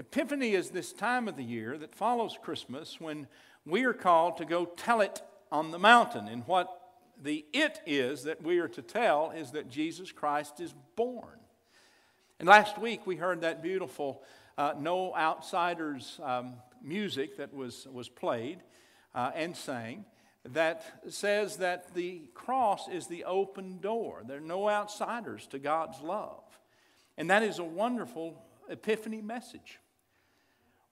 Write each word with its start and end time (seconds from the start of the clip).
Epiphany 0.00 0.54
is 0.54 0.70
this 0.70 0.94
time 0.94 1.28
of 1.28 1.36
the 1.36 1.44
year 1.44 1.76
that 1.76 1.94
follows 1.94 2.34
Christmas 2.42 2.98
when 2.98 3.26
we 3.66 3.84
are 3.84 3.92
called 3.92 4.38
to 4.38 4.46
go 4.46 4.64
tell 4.64 5.02
it 5.02 5.20
on 5.52 5.72
the 5.72 5.78
mountain. 5.78 6.26
And 6.26 6.42
what 6.46 6.70
the 7.22 7.44
it 7.52 7.82
is 7.84 8.22
that 8.22 8.42
we 8.42 8.60
are 8.60 8.68
to 8.68 8.80
tell 8.80 9.30
is 9.30 9.50
that 9.50 9.68
Jesus 9.68 10.10
Christ 10.10 10.58
is 10.58 10.72
born. 10.96 11.38
And 12.38 12.48
last 12.48 12.78
week 12.78 13.06
we 13.06 13.16
heard 13.16 13.42
that 13.42 13.62
beautiful 13.62 14.22
uh, 14.56 14.72
No 14.78 15.14
Outsiders 15.14 16.18
um, 16.22 16.54
music 16.82 17.36
that 17.36 17.52
was, 17.52 17.86
was 17.92 18.08
played 18.08 18.60
uh, 19.14 19.32
and 19.34 19.54
sang 19.54 20.06
that 20.46 20.82
says 21.10 21.58
that 21.58 21.92
the 21.92 22.22
cross 22.32 22.88
is 22.88 23.06
the 23.06 23.24
open 23.24 23.80
door. 23.80 24.22
There 24.26 24.38
are 24.38 24.40
no 24.40 24.70
outsiders 24.70 25.46
to 25.48 25.58
God's 25.58 26.00
love. 26.00 26.42
And 27.18 27.28
that 27.28 27.42
is 27.42 27.58
a 27.58 27.64
wonderful 27.64 28.42
epiphany 28.70 29.20
message. 29.20 29.78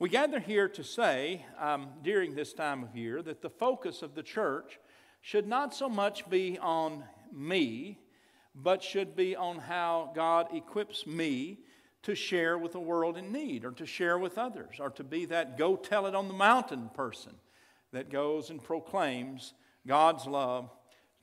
We 0.01 0.09
gather 0.09 0.39
here 0.39 0.69
to 0.69 0.85
say 0.85 1.45
um, 1.59 1.89
during 2.05 2.37
this 2.37 2.53
time 2.53 2.85
of 2.85 2.95
year 2.95 3.21
that 3.23 3.43
the 3.43 3.51
focus 3.51 4.03
of 4.03 4.15
the 4.15 4.23
church 4.23 4.79
should 5.23 5.49
not 5.49 5.75
so 5.75 5.89
much 5.89 6.31
be 6.31 6.57
on 6.57 7.03
me, 7.33 7.99
but 8.55 8.81
should 8.81 9.17
be 9.17 9.35
on 9.35 9.59
how 9.59 10.13
God 10.15 10.55
equips 10.55 11.05
me 11.05 11.59
to 12.05 12.15
share 12.15 12.57
with 12.57 12.71
the 12.73 12.81
world 12.81 13.17
in 13.17 13.33
need 13.33 13.65
or 13.65 13.73
to 13.73 13.87
share 13.87 14.19
with 14.19 14.39
others 14.39 14.77
or 14.79 14.91
to 14.91 15.03
be 15.03 15.25
that 15.25 15.59
go 15.59 15.75
tell 15.75 16.07
it 16.07 16.15
on 16.15 16.29
the 16.29 16.35
mountain 16.35 16.91
person 16.95 17.35
that 17.91 18.09
goes 18.09 18.51
and 18.51 18.63
proclaims 18.63 19.53
God's 19.85 20.29
love 20.29 20.71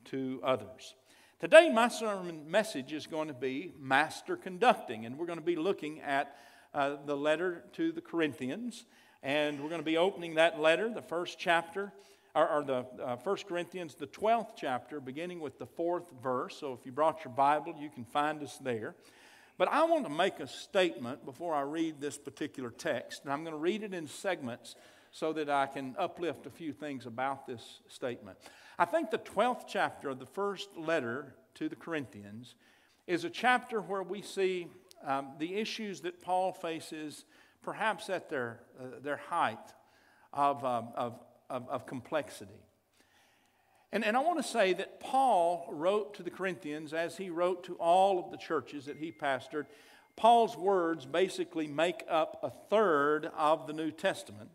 to 0.06 0.38
others. 0.44 0.94
Today, 1.40 1.70
my 1.72 1.88
sermon 1.88 2.50
message 2.50 2.92
is 2.92 3.06
going 3.06 3.28
to 3.28 3.34
be 3.34 3.72
master 3.80 4.36
conducting, 4.36 5.06
and 5.06 5.16
we're 5.16 5.24
going 5.24 5.38
to 5.38 5.44
be 5.44 5.56
looking 5.56 6.02
at 6.02 6.36
uh, 6.76 6.96
the 7.06 7.16
letter 7.16 7.64
to 7.72 7.90
the 7.90 8.02
Corinthians, 8.02 8.84
and 9.22 9.60
we're 9.60 9.70
going 9.70 9.80
to 9.80 9.84
be 9.84 9.96
opening 9.96 10.34
that 10.34 10.60
letter, 10.60 10.92
the 10.92 11.00
first 11.00 11.38
chapter 11.38 11.90
or, 12.34 12.48
or 12.48 12.64
the 12.64 12.86
uh, 13.02 13.16
1 13.16 13.36
Corinthians, 13.48 13.94
the 13.94 14.06
12th 14.06 14.50
chapter, 14.56 15.00
beginning 15.00 15.40
with 15.40 15.58
the 15.58 15.64
fourth 15.64 16.12
verse. 16.22 16.58
So 16.60 16.74
if 16.74 16.84
you 16.84 16.92
brought 16.92 17.24
your 17.24 17.32
Bible, 17.32 17.74
you 17.80 17.88
can 17.88 18.04
find 18.04 18.42
us 18.42 18.58
there. 18.58 18.94
But 19.56 19.68
I 19.68 19.84
want 19.84 20.04
to 20.04 20.12
make 20.12 20.38
a 20.38 20.46
statement 20.46 21.24
before 21.24 21.54
I 21.54 21.62
read 21.62 21.98
this 21.98 22.18
particular 22.18 22.70
text, 22.70 23.24
and 23.24 23.32
I'm 23.32 23.42
going 23.42 23.54
to 23.54 23.58
read 23.58 23.82
it 23.82 23.94
in 23.94 24.06
segments 24.06 24.76
so 25.12 25.32
that 25.32 25.48
I 25.48 25.64
can 25.64 25.96
uplift 25.98 26.44
a 26.44 26.50
few 26.50 26.74
things 26.74 27.06
about 27.06 27.46
this 27.46 27.80
statement. 27.88 28.36
I 28.78 28.84
think 28.84 29.10
the 29.10 29.18
12th 29.18 29.64
chapter 29.66 30.10
of 30.10 30.18
the 30.18 30.26
first 30.26 30.68
letter 30.76 31.34
to 31.54 31.70
the 31.70 31.76
Corinthians 31.76 32.54
is 33.06 33.24
a 33.24 33.30
chapter 33.30 33.80
where 33.80 34.02
we 34.02 34.20
see 34.20 34.66
um, 35.04 35.32
the 35.38 35.54
issues 35.54 36.00
that 36.02 36.20
Paul 36.20 36.52
faces 36.52 37.24
perhaps 37.62 38.08
at 38.10 38.30
their, 38.30 38.60
uh, 38.80 39.00
their 39.02 39.16
height 39.16 39.58
of, 40.32 40.64
um, 40.64 40.88
of, 40.94 41.18
of, 41.50 41.68
of 41.68 41.86
complexity. 41.86 42.60
And, 43.92 44.04
and 44.04 44.16
I 44.16 44.20
want 44.20 44.38
to 44.38 44.48
say 44.48 44.72
that 44.74 45.00
Paul 45.00 45.68
wrote 45.70 46.14
to 46.14 46.22
the 46.22 46.30
Corinthians 46.30 46.92
as 46.92 47.16
he 47.16 47.30
wrote 47.30 47.64
to 47.64 47.74
all 47.76 48.18
of 48.18 48.30
the 48.30 48.36
churches 48.36 48.86
that 48.86 48.98
he 48.98 49.12
pastored. 49.12 49.66
Paul's 50.16 50.56
words 50.56 51.06
basically 51.06 51.66
make 51.66 52.04
up 52.08 52.40
a 52.42 52.50
third 52.70 53.30
of 53.36 53.66
the 53.66 53.72
New 53.72 53.90
Testament. 53.90 54.50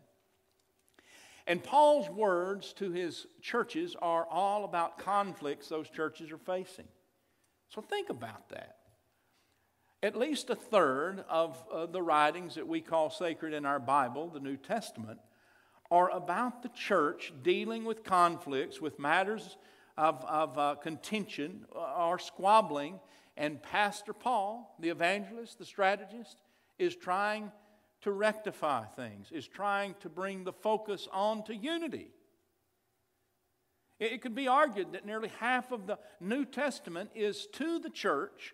And 1.46 1.62
Paul's 1.62 2.08
words 2.08 2.72
to 2.74 2.92
his 2.92 3.26
churches 3.40 3.96
are 4.00 4.26
all 4.30 4.64
about 4.64 4.98
conflicts 4.98 5.68
those 5.68 5.88
churches 5.88 6.30
are 6.30 6.38
facing. 6.38 6.88
So 7.68 7.80
think 7.80 8.10
about 8.10 8.48
that. 8.50 8.76
At 10.04 10.16
least 10.16 10.50
a 10.50 10.56
third 10.56 11.24
of 11.28 11.64
uh, 11.72 11.86
the 11.86 12.02
writings 12.02 12.56
that 12.56 12.66
we 12.66 12.80
call 12.80 13.08
sacred 13.08 13.54
in 13.54 13.64
our 13.64 13.78
Bible, 13.78 14.28
the 14.28 14.40
New 14.40 14.56
Testament, 14.56 15.20
are 15.92 16.10
about 16.10 16.62
the 16.64 16.70
church 16.70 17.32
dealing 17.44 17.84
with 17.84 18.02
conflicts, 18.02 18.80
with 18.80 18.98
matters 18.98 19.56
of, 19.96 20.24
of 20.24 20.58
uh, 20.58 20.74
contention 20.82 21.66
uh, 21.72 22.08
or 22.08 22.18
squabbling. 22.18 22.98
And 23.36 23.62
Pastor 23.62 24.12
Paul, 24.12 24.74
the 24.80 24.88
evangelist, 24.88 25.60
the 25.60 25.64
strategist, 25.64 26.36
is 26.80 26.96
trying 26.96 27.52
to 28.00 28.10
rectify 28.10 28.84
things, 28.86 29.30
is 29.30 29.46
trying 29.46 29.94
to 30.00 30.08
bring 30.08 30.42
the 30.42 30.52
focus 30.52 31.06
on 31.12 31.44
to 31.44 31.54
unity. 31.54 32.08
It 34.00 34.20
could 34.20 34.34
be 34.34 34.48
argued 34.48 34.94
that 34.94 35.06
nearly 35.06 35.30
half 35.38 35.70
of 35.70 35.86
the 35.86 36.00
New 36.18 36.44
Testament 36.44 37.10
is 37.14 37.46
to 37.52 37.78
the 37.78 37.90
church 37.90 38.52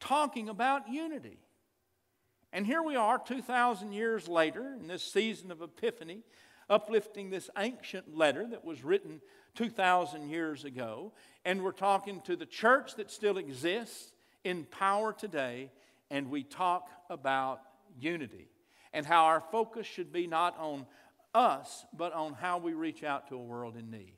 talking 0.00 0.48
about 0.48 0.88
unity. 0.88 1.38
And 2.52 2.66
here 2.66 2.82
we 2.82 2.96
are, 2.96 3.18
2,000 3.18 3.92
years 3.92 4.26
later, 4.26 4.74
in 4.80 4.86
this 4.86 5.02
season 5.02 5.50
of 5.50 5.60
Epiphany, 5.60 6.22
uplifting 6.70 7.30
this 7.30 7.50
ancient 7.58 8.16
letter 8.16 8.46
that 8.46 8.64
was 8.64 8.84
written 8.84 9.20
2,000 9.54 10.28
years 10.28 10.64
ago. 10.64 11.12
And 11.44 11.62
we're 11.62 11.72
talking 11.72 12.20
to 12.22 12.36
the 12.36 12.46
church 12.46 12.96
that 12.96 13.10
still 13.10 13.38
exists 13.38 14.12
in 14.44 14.64
power 14.64 15.12
today, 15.12 15.70
and 16.10 16.30
we 16.30 16.42
talk 16.42 16.88
about 17.10 17.60
unity 17.98 18.48
and 18.92 19.04
how 19.04 19.24
our 19.24 19.40
focus 19.40 19.86
should 19.86 20.12
be 20.12 20.26
not 20.26 20.58
on 20.58 20.86
us, 21.34 21.84
but 21.92 22.12
on 22.12 22.32
how 22.32 22.58
we 22.58 22.72
reach 22.72 23.04
out 23.04 23.28
to 23.28 23.34
a 23.34 23.42
world 23.42 23.76
in 23.76 23.90
need. 23.90 24.14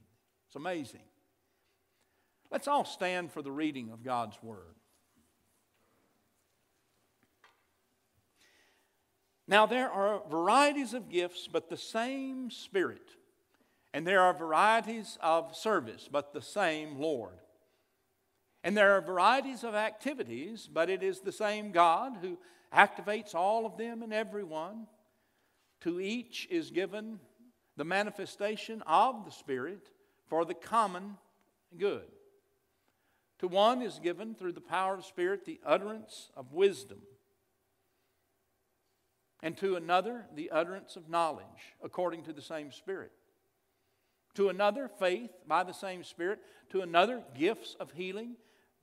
It's 0.47 0.57
amazing. 0.57 1.03
Let's 2.51 2.69
all 2.69 2.85
stand 2.85 3.33
for 3.33 3.43
the 3.43 3.53
reading 3.53 3.91
of 3.91 4.03
God's 4.05 4.37
Word. 4.43 4.77
Now, 9.51 9.67
there 9.67 9.91
are 9.91 10.23
varieties 10.31 10.95
of 10.95 11.09
gifts, 11.09 11.49
but 11.51 11.69
the 11.69 11.77
same 11.77 12.53
Spirit. 12.53 13.17
And 13.93 14.07
there 14.07 14.21
are 14.21 14.33
varieties 14.33 15.19
of 15.21 15.57
service, 15.57 16.09
but 16.11 16.33
the 16.33 16.41
same 16.41 17.01
Lord. 17.01 17.35
And 18.63 18.77
there 18.77 18.97
are 18.97 19.01
varieties 19.01 19.65
of 19.65 19.75
activities, 19.75 20.69
but 20.73 20.89
it 20.89 21.03
is 21.03 21.19
the 21.19 21.33
same 21.33 21.73
God 21.73 22.19
who 22.21 22.39
activates 22.73 23.35
all 23.35 23.67
of 23.67 23.77
them 23.77 24.05
and 24.05 24.13
everyone. 24.13 24.87
To 25.81 26.01
each 26.01 26.47
is 26.49 26.71
given 26.71 27.19
the 27.77 27.85
manifestation 27.85 28.85
of 28.87 29.25
the 29.25 29.33
Spirit 29.33 29.91
for 30.29 30.45
the 30.45 30.55
common 30.55 31.17
good. 31.77 32.07
To 33.41 33.49
one 33.49 33.83
is 33.83 33.99
given 33.99 34.37
through 34.37 34.53
the 34.53 34.61
power 34.61 34.95
of 34.95 35.05
Spirit 35.05 35.45
the 35.45 35.59
utterance 35.67 36.31
of 36.37 36.53
wisdom 36.53 36.99
and 39.43 39.57
to 39.59 39.77
another 39.77 40.27
the 40.35 40.51
utterance 40.51 40.97
of 40.97 41.09
knowledge 41.09 41.75
according 41.83 42.25
to 42.25 42.33
the 42.33 42.43
same 42.43 42.73
Spirit. 42.73 43.13
To 44.35 44.49
another, 44.49 44.89
faith 44.99 45.31
by 45.47 45.65
the 45.65 45.73
same 45.73 46.05
Spirit. 46.05 46.41
To 46.71 46.83
another, 46.83 47.23
gifts 47.35 47.77
of 47.81 47.93
healing 47.93 48.37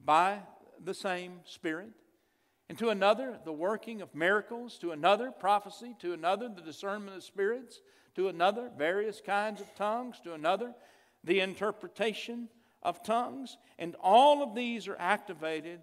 by 0.03 0.39
the 0.83 0.93
same 0.93 1.39
Spirit. 1.45 1.89
And 2.69 2.77
to 2.79 2.89
another, 2.89 3.39
the 3.45 3.53
working 3.53 4.01
of 4.01 4.13
miracles. 4.13 4.77
To 4.79 4.91
another, 4.91 5.31
prophecy. 5.31 5.95
To 5.99 6.13
another, 6.13 6.49
the 6.49 6.61
discernment 6.61 7.15
of 7.15 7.23
spirits. 7.23 7.79
To 8.15 8.27
another, 8.27 8.71
various 8.77 9.21
kinds 9.21 9.61
of 9.61 9.73
tongues. 9.75 10.19
To 10.23 10.33
another, 10.33 10.73
the 11.23 11.39
interpretation 11.39 12.49
of 12.83 13.03
tongues. 13.03 13.57
And 13.79 13.95
all 14.01 14.43
of 14.43 14.53
these 14.53 14.87
are 14.87 14.97
activated 14.99 15.79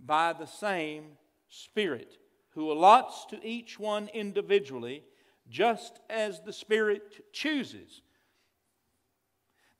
by 0.00 0.32
the 0.32 0.46
same 0.46 1.18
Spirit 1.48 2.18
who 2.54 2.70
allots 2.70 3.26
to 3.26 3.44
each 3.44 3.78
one 3.78 4.08
individually 4.14 5.02
just 5.48 6.00
as 6.08 6.40
the 6.40 6.52
Spirit 6.52 7.32
chooses. 7.32 8.02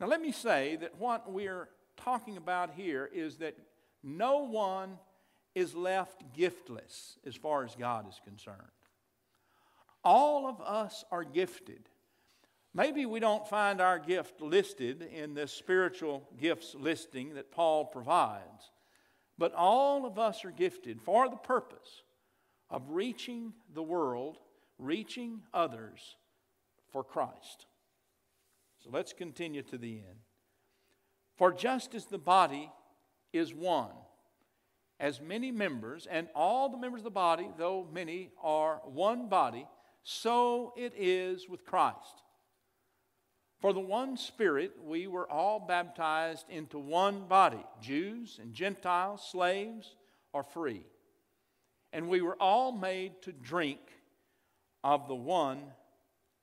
Now, 0.01 0.07
let 0.07 0.21
me 0.21 0.33
say 0.33 0.77
that 0.77 0.99
what 0.99 1.33
we're 1.33 1.69
talking 1.97 2.37
about 2.37 2.73
here 2.75 3.09
is 3.13 3.39
that 3.39 3.57
no 4.03 4.41
one 4.41 4.99
is 5.55 5.75
left 5.75 6.25
giftless 6.37 7.17
as 7.25 7.37
far 7.37 7.65
as 7.65 7.77
God 7.77 8.09
is 8.09 8.21
concerned. 8.25 8.59
All 10.03 10.47
of 10.47 10.61
us 10.61 11.05
are 11.11 11.25
gifted. 11.25 11.89
Maybe 12.75 13.07
we 13.07 13.21
don't 13.21 13.49
find 13.49 13.81
our 13.81 14.01
gift 14.01 14.41
listed 14.41 15.03
in 15.03 15.35
this 15.35 15.53
spiritual 15.53 16.29
gifts 16.39 16.75
listing 16.75 17.35
that 17.35 17.53
Paul 17.53 17.85
provides, 17.85 18.73
but 19.39 19.55
all 19.55 20.05
of 20.05 20.19
us 20.19 20.45
are 20.45 20.51
gifted 20.51 21.01
for 21.01 21.29
the 21.29 21.37
purpose 21.37 22.03
of 22.71 22.83
reaching 22.89 23.53
the 23.75 23.83
world, 23.83 24.39
reaching 24.79 25.43
others 25.53 26.17
for 26.91 27.05
Christ. 27.05 27.67
So 28.83 28.91
let's 28.93 29.13
continue 29.13 29.63
to 29.63 29.79
the 29.79 29.95
end. 29.95 30.19
For 31.37 31.53
just 31.53 31.95
as 31.95 32.07
the 32.07 32.19
body 32.19 32.71
is 33.33 33.55
one, 33.55 33.91
as 35.01 35.21
many 35.21 35.51
members, 35.51 36.07
and 36.09 36.29
all 36.35 36.69
the 36.69 36.79
members 36.79 37.01
of 37.01 37.05
the 37.05 37.11
body, 37.11 37.49
though 37.59 37.89
many, 37.93 38.31
are 38.43 38.81
one 38.85 39.29
body, 39.29 39.67
so 40.03 40.73
it 40.77 40.93
is 40.97 41.49
with 41.49 41.65
Christ. 41.65 42.23
For 43.61 43.73
the 43.73 43.81
one 43.81 44.17
Spirit, 44.17 44.73
we 44.85 45.07
were 45.07 45.29
all 45.29 45.59
baptized 45.59 46.47
into 46.51 46.79
one 46.79 47.27
body 47.27 47.65
Jews 47.81 48.39
and 48.41 48.53
Gentiles, 48.53 49.27
slaves 49.31 49.97
or 50.33 50.43
free 50.43 50.85
and 51.95 52.09
we 52.09 52.21
were 52.21 52.37
all 52.41 52.73
made 52.73 53.23
to 53.23 53.33
drink 53.33 53.79
of 54.83 55.09
the 55.09 55.15
one 55.15 55.63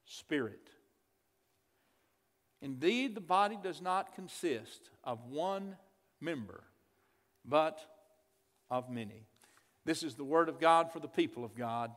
Spirit. 0.05 0.69
Indeed, 2.61 3.15
the 3.15 3.21
body 3.21 3.57
does 3.61 3.81
not 3.81 4.15
consist 4.15 4.89
of 5.03 5.25
one 5.25 5.75
member, 6.19 6.63
but 7.45 7.79
of 8.69 8.89
many. 8.89 9.27
This 9.85 10.03
is 10.03 10.15
the 10.15 10.23
word 10.23 10.47
of 10.47 10.59
God 10.59 10.91
for 10.91 10.99
the 10.99 11.07
people 11.07 11.43
of 11.43 11.55
God. 11.55 11.91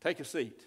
Take 0.00 0.20
a 0.20 0.24
seat. 0.24 0.66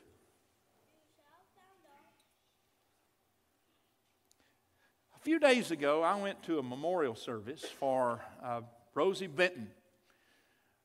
A 5.15 5.19
few 5.19 5.39
days 5.39 5.71
ago, 5.71 6.01
I 6.01 6.15
went 6.15 6.43
to 6.43 6.59
a 6.59 6.63
memorial 6.63 7.15
service 7.15 7.63
for 7.63 8.21
uh, 8.43 8.61
Rosie 8.95 9.27
Benton. 9.27 9.69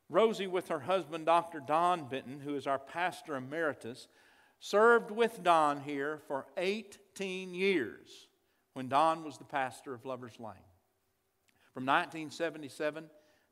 Rosie, 0.09 0.47
with 0.47 0.69
her 0.69 0.79
husband, 0.79 1.27
Dr. 1.27 1.59
Don 1.59 2.09
Benton, 2.09 2.39
who 2.39 2.55
is 2.55 2.65
our 2.65 2.79
pastor 2.79 3.35
emeritus, 3.35 4.07
served 4.59 5.11
with 5.11 5.43
Don 5.43 5.81
here 5.81 6.19
for 6.27 6.47
18 6.57 7.53
years 7.53 8.27
when 8.73 8.89
Don 8.89 9.23
was 9.23 9.37
the 9.37 9.43
pastor 9.43 9.93
of 9.93 10.05
Lover's 10.05 10.39
Lane. 10.39 10.55
From 11.73 11.85
1977 11.85 13.03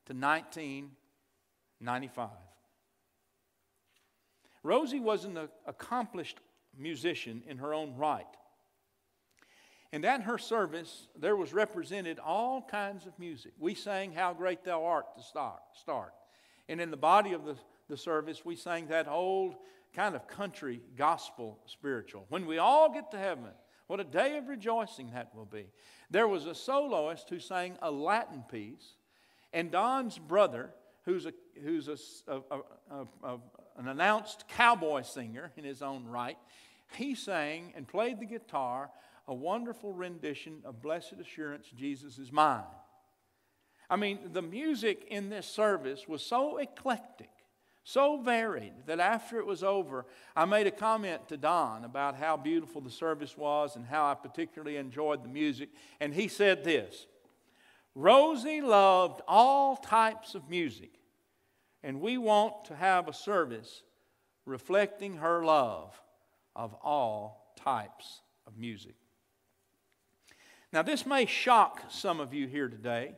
to 0.07 0.13
1995. 0.13 2.30
Rosie 4.63 5.00
was 5.00 5.25
an 5.25 5.38
accomplished 5.65 6.39
musician 6.77 7.44
in 7.48 7.59
her 7.59 7.74
own 7.74 7.95
right. 7.95 8.25
And 9.94 10.04
at 10.04 10.24
her 10.24 10.38
service, 10.38 11.07
there 11.18 11.36
was 11.36 11.54
represented 11.54 12.19
all 12.19 12.62
kinds 12.62 13.06
of 13.06 13.18
music. 13.18 13.54
We 13.57 13.75
sang 13.75 14.12
How 14.12 14.33
Great 14.33 14.65
Thou 14.65 14.83
Art 14.83 15.15
to 15.15 15.24
start. 15.24 16.13
And 16.69 16.81
in 16.81 16.92
the 16.92 16.98
body 16.98 17.34
of 17.34 17.46
the, 17.46 17.56
the 17.90 17.98
service, 17.98 18.44
we 18.44 18.56
sang 18.56 18.88
that 18.88 19.08
old 19.08 19.56
kind 19.94 20.16
of 20.16 20.28
country 20.28 20.81
gospel 20.96 21.60
spiritual. 21.66 22.25
When 22.30 22.46
we 22.46 22.58
all 22.58 22.94
get 22.94 23.12
to 23.12 23.18
heaven, 23.18 23.52
what 23.88 24.00
a 24.00 24.04
day 24.04 24.38
of 24.38 24.48
rejoicing 24.48 25.12
that 25.12 25.34
will 25.34 25.46
be. 25.46 25.68
There 26.12 26.28
was 26.28 26.46
a 26.46 26.56
soloist 26.56 27.30
who 27.30 27.40
sang 27.40 27.78
a 27.81 27.90
Latin 27.90 28.44
piece, 28.52 28.96
and 29.54 29.72
Don's 29.72 30.18
brother, 30.18 30.72
who's, 31.04 31.25
a, 31.25 31.34
who's 31.64 31.88
a, 31.88 31.98
a, 32.28 32.62
a, 33.24 33.38
an 33.78 33.88
announced 33.88 34.46
cowboy 34.50 35.04
singer 35.04 35.52
in 35.56 35.64
his 35.64 35.81
own 35.81 36.06
right, 36.06 36.38
he 36.94 37.16
sang 37.16 37.74
and 37.75 37.88
played 37.88 38.19
the 38.19 38.25
guitar 38.25 38.90
a 39.28 39.34
wonderful 39.34 39.94
rendition 39.94 40.62
of 40.64 40.81
Blessed 40.81 41.16
Assurance, 41.19 41.68
Jesus 41.75 42.18
is 42.18 42.31
Mine. 42.31 42.64
I 43.89 43.95
mean, 43.95 44.19
the 44.34 44.42
music 44.42 45.07
in 45.10 45.30
this 45.30 45.48
service 45.48 46.07
was 46.07 46.22
so 46.22 46.57
eclectic 46.57 47.30
so 47.88 48.18
varied 48.18 48.74
that 48.86 49.00
after 49.00 49.39
it 49.39 49.45
was 49.45 49.63
over, 49.63 50.06
I 50.36 50.44
made 50.44 50.68
a 50.68 50.72
comment 50.72 51.30
to 51.30 51.38
Don 51.38 51.86
about 51.86 52.18
how 52.18 52.36
beautiful 52.36 52.81
the 52.81 52.92
service 52.92 53.38
was 53.38 53.78
and 53.78 53.86
how 53.86 54.12
I 54.12 54.13
particularly 54.13 54.75
enjoyed 54.75 55.24
the 55.24 55.30
music. 55.30 55.69
And 56.01 56.13
he 56.13 56.28
said 56.28 56.66
this 56.66 57.07
Rosie 57.95 58.60
loved 58.60 59.22
all 59.25 59.78
types 59.78 60.36
of 60.36 60.50
music, 60.50 61.00
and 61.81 62.01
we 62.01 62.18
want 62.18 62.66
to 62.66 62.75
have 62.75 63.07
a 63.07 63.13
service 63.13 63.83
reflecting 64.45 65.16
her 65.16 65.45
love 65.45 65.98
of 66.57 66.74
all 66.83 67.54
types 67.56 68.19
of 68.45 68.57
music. 68.57 68.95
Now, 70.74 70.81
this 70.81 71.06
may 71.06 71.25
shock 71.25 71.83
some 71.88 72.19
of 72.19 72.33
you 72.33 72.48
here 72.48 72.68
today. 72.68 73.16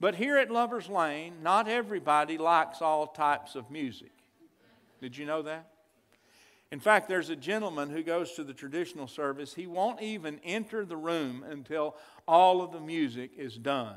But 0.00 0.16
here 0.16 0.36
at 0.36 0.50
Lover's 0.50 0.88
Lane, 0.88 1.34
not 1.42 1.68
everybody 1.68 2.36
likes 2.36 2.82
all 2.82 3.06
types 3.06 3.54
of 3.54 3.70
music. 3.70 4.12
Did 5.00 5.16
you 5.16 5.26
know 5.26 5.42
that? 5.42 5.68
In 6.70 6.80
fact, 6.80 7.08
there's 7.08 7.30
a 7.30 7.36
gentleman 7.36 7.90
who 7.90 8.02
goes 8.02 8.32
to 8.32 8.42
the 8.42 8.52
traditional 8.52 9.06
service. 9.06 9.54
He 9.54 9.66
won't 9.66 10.02
even 10.02 10.40
enter 10.42 10.84
the 10.84 10.96
room 10.96 11.44
until 11.48 11.96
all 12.26 12.62
of 12.62 12.72
the 12.72 12.80
music 12.80 13.30
is 13.36 13.56
done. 13.56 13.96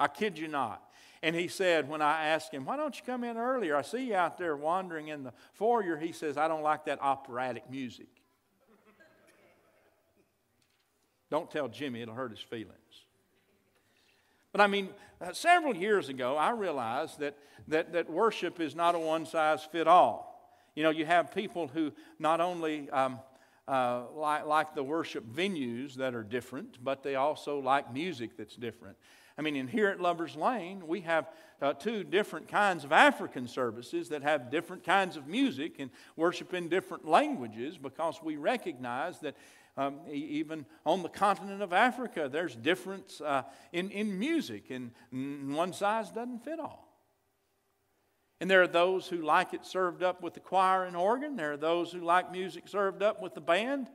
I 0.00 0.08
kid 0.08 0.36
you 0.36 0.48
not. 0.48 0.82
And 1.22 1.36
he 1.36 1.46
said, 1.46 1.88
when 1.88 2.02
I 2.02 2.26
asked 2.26 2.52
him, 2.52 2.64
Why 2.64 2.76
don't 2.76 2.96
you 2.96 3.02
come 3.06 3.22
in 3.22 3.36
earlier? 3.36 3.76
I 3.76 3.82
see 3.82 4.08
you 4.08 4.16
out 4.16 4.36
there 4.36 4.56
wandering 4.56 5.08
in 5.08 5.22
the 5.22 5.32
foyer. 5.52 5.96
He 5.96 6.10
says, 6.10 6.36
I 6.36 6.48
don't 6.48 6.62
like 6.62 6.86
that 6.86 7.00
operatic 7.00 7.70
music. 7.70 8.08
don't 11.30 11.50
tell 11.50 11.68
Jimmy, 11.68 12.02
it'll 12.02 12.14
hurt 12.14 12.32
his 12.32 12.40
feelings. 12.40 12.81
But 14.52 14.60
I 14.60 14.66
mean, 14.66 14.90
uh, 15.20 15.32
several 15.32 15.74
years 15.74 16.08
ago, 16.08 16.36
I 16.36 16.50
realized 16.50 17.18
that, 17.20 17.36
that, 17.68 17.92
that 17.94 18.10
worship 18.10 18.60
is 18.60 18.74
not 18.74 18.94
a 18.94 18.98
one 18.98 19.26
size 19.26 19.64
fit 19.64 19.88
all. 19.88 20.28
You 20.74 20.82
know, 20.82 20.90
you 20.90 21.04
have 21.06 21.34
people 21.34 21.68
who 21.68 21.92
not 22.18 22.40
only 22.40 22.88
um, 22.90 23.18
uh, 23.66 24.02
like, 24.14 24.46
like 24.46 24.74
the 24.74 24.82
worship 24.82 25.24
venues 25.24 25.94
that 25.94 26.14
are 26.14 26.22
different, 26.22 26.82
but 26.82 27.02
they 27.02 27.14
also 27.14 27.58
like 27.58 27.92
music 27.92 28.36
that's 28.36 28.56
different. 28.56 28.96
I 29.38 29.42
mean, 29.42 29.56
in 29.56 29.68
here 29.68 29.88
at 29.88 30.00
Lover's 30.00 30.36
Lane, 30.36 30.86
we 30.86 31.00
have 31.02 31.28
uh, 31.60 31.72
two 31.72 32.04
different 32.04 32.48
kinds 32.48 32.84
of 32.84 32.92
African 32.92 33.48
services 33.48 34.08
that 34.10 34.22
have 34.22 34.50
different 34.50 34.84
kinds 34.84 35.16
of 35.16 35.26
music 35.26 35.76
and 35.78 35.90
worship 36.16 36.52
in 36.52 36.68
different 36.68 37.06
languages 37.06 37.78
because 37.78 38.20
we 38.22 38.36
recognize 38.36 39.20
that 39.20 39.36
um, 39.76 40.00
even 40.10 40.66
on 40.84 41.02
the 41.02 41.08
continent 41.08 41.62
of 41.62 41.72
Africa, 41.72 42.28
there's 42.30 42.54
difference 42.54 43.20
uh, 43.20 43.42
in, 43.72 43.90
in 43.90 44.18
music, 44.18 44.70
and 44.70 44.92
one 45.54 45.72
size 45.72 46.10
doesn't 46.10 46.44
fit 46.44 46.60
all. 46.60 46.88
And 48.42 48.50
there 48.50 48.60
are 48.60 48.66
those 48.66 49.06
who 49.06 49.18
like 49.18 49.54
it 49.54 49.64
served 49.64 50.02
up 50.02 50.20
with 50.20 50.34
the 50.34 50.40
choir 50.40 50.84
and 50.84 50.96
organ. 50.96 51.36
There 51.36 51.52
are 51.52 51.56
those 51.56 51.92
who 51.92 52.00
like 52.00 52.32
music 52.32 52.66
served 52.66 53.00
up 53.00 53.22
with 53.22 53.34
the 53.34 53.40
band. 53.40 53.88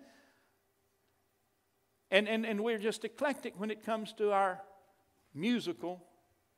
And, 2.09 2.29
and, 2.29 2.45
and 2.45 2.63
we're 2.63 2.77
just 2.77 3.03
eclectic 3.03 3.59
when 3.59 3.69
it 3.69 3.83
comes 3.85 4.13
to 4.13 4.31
our 4.31 4.61
musical 5.33 6.01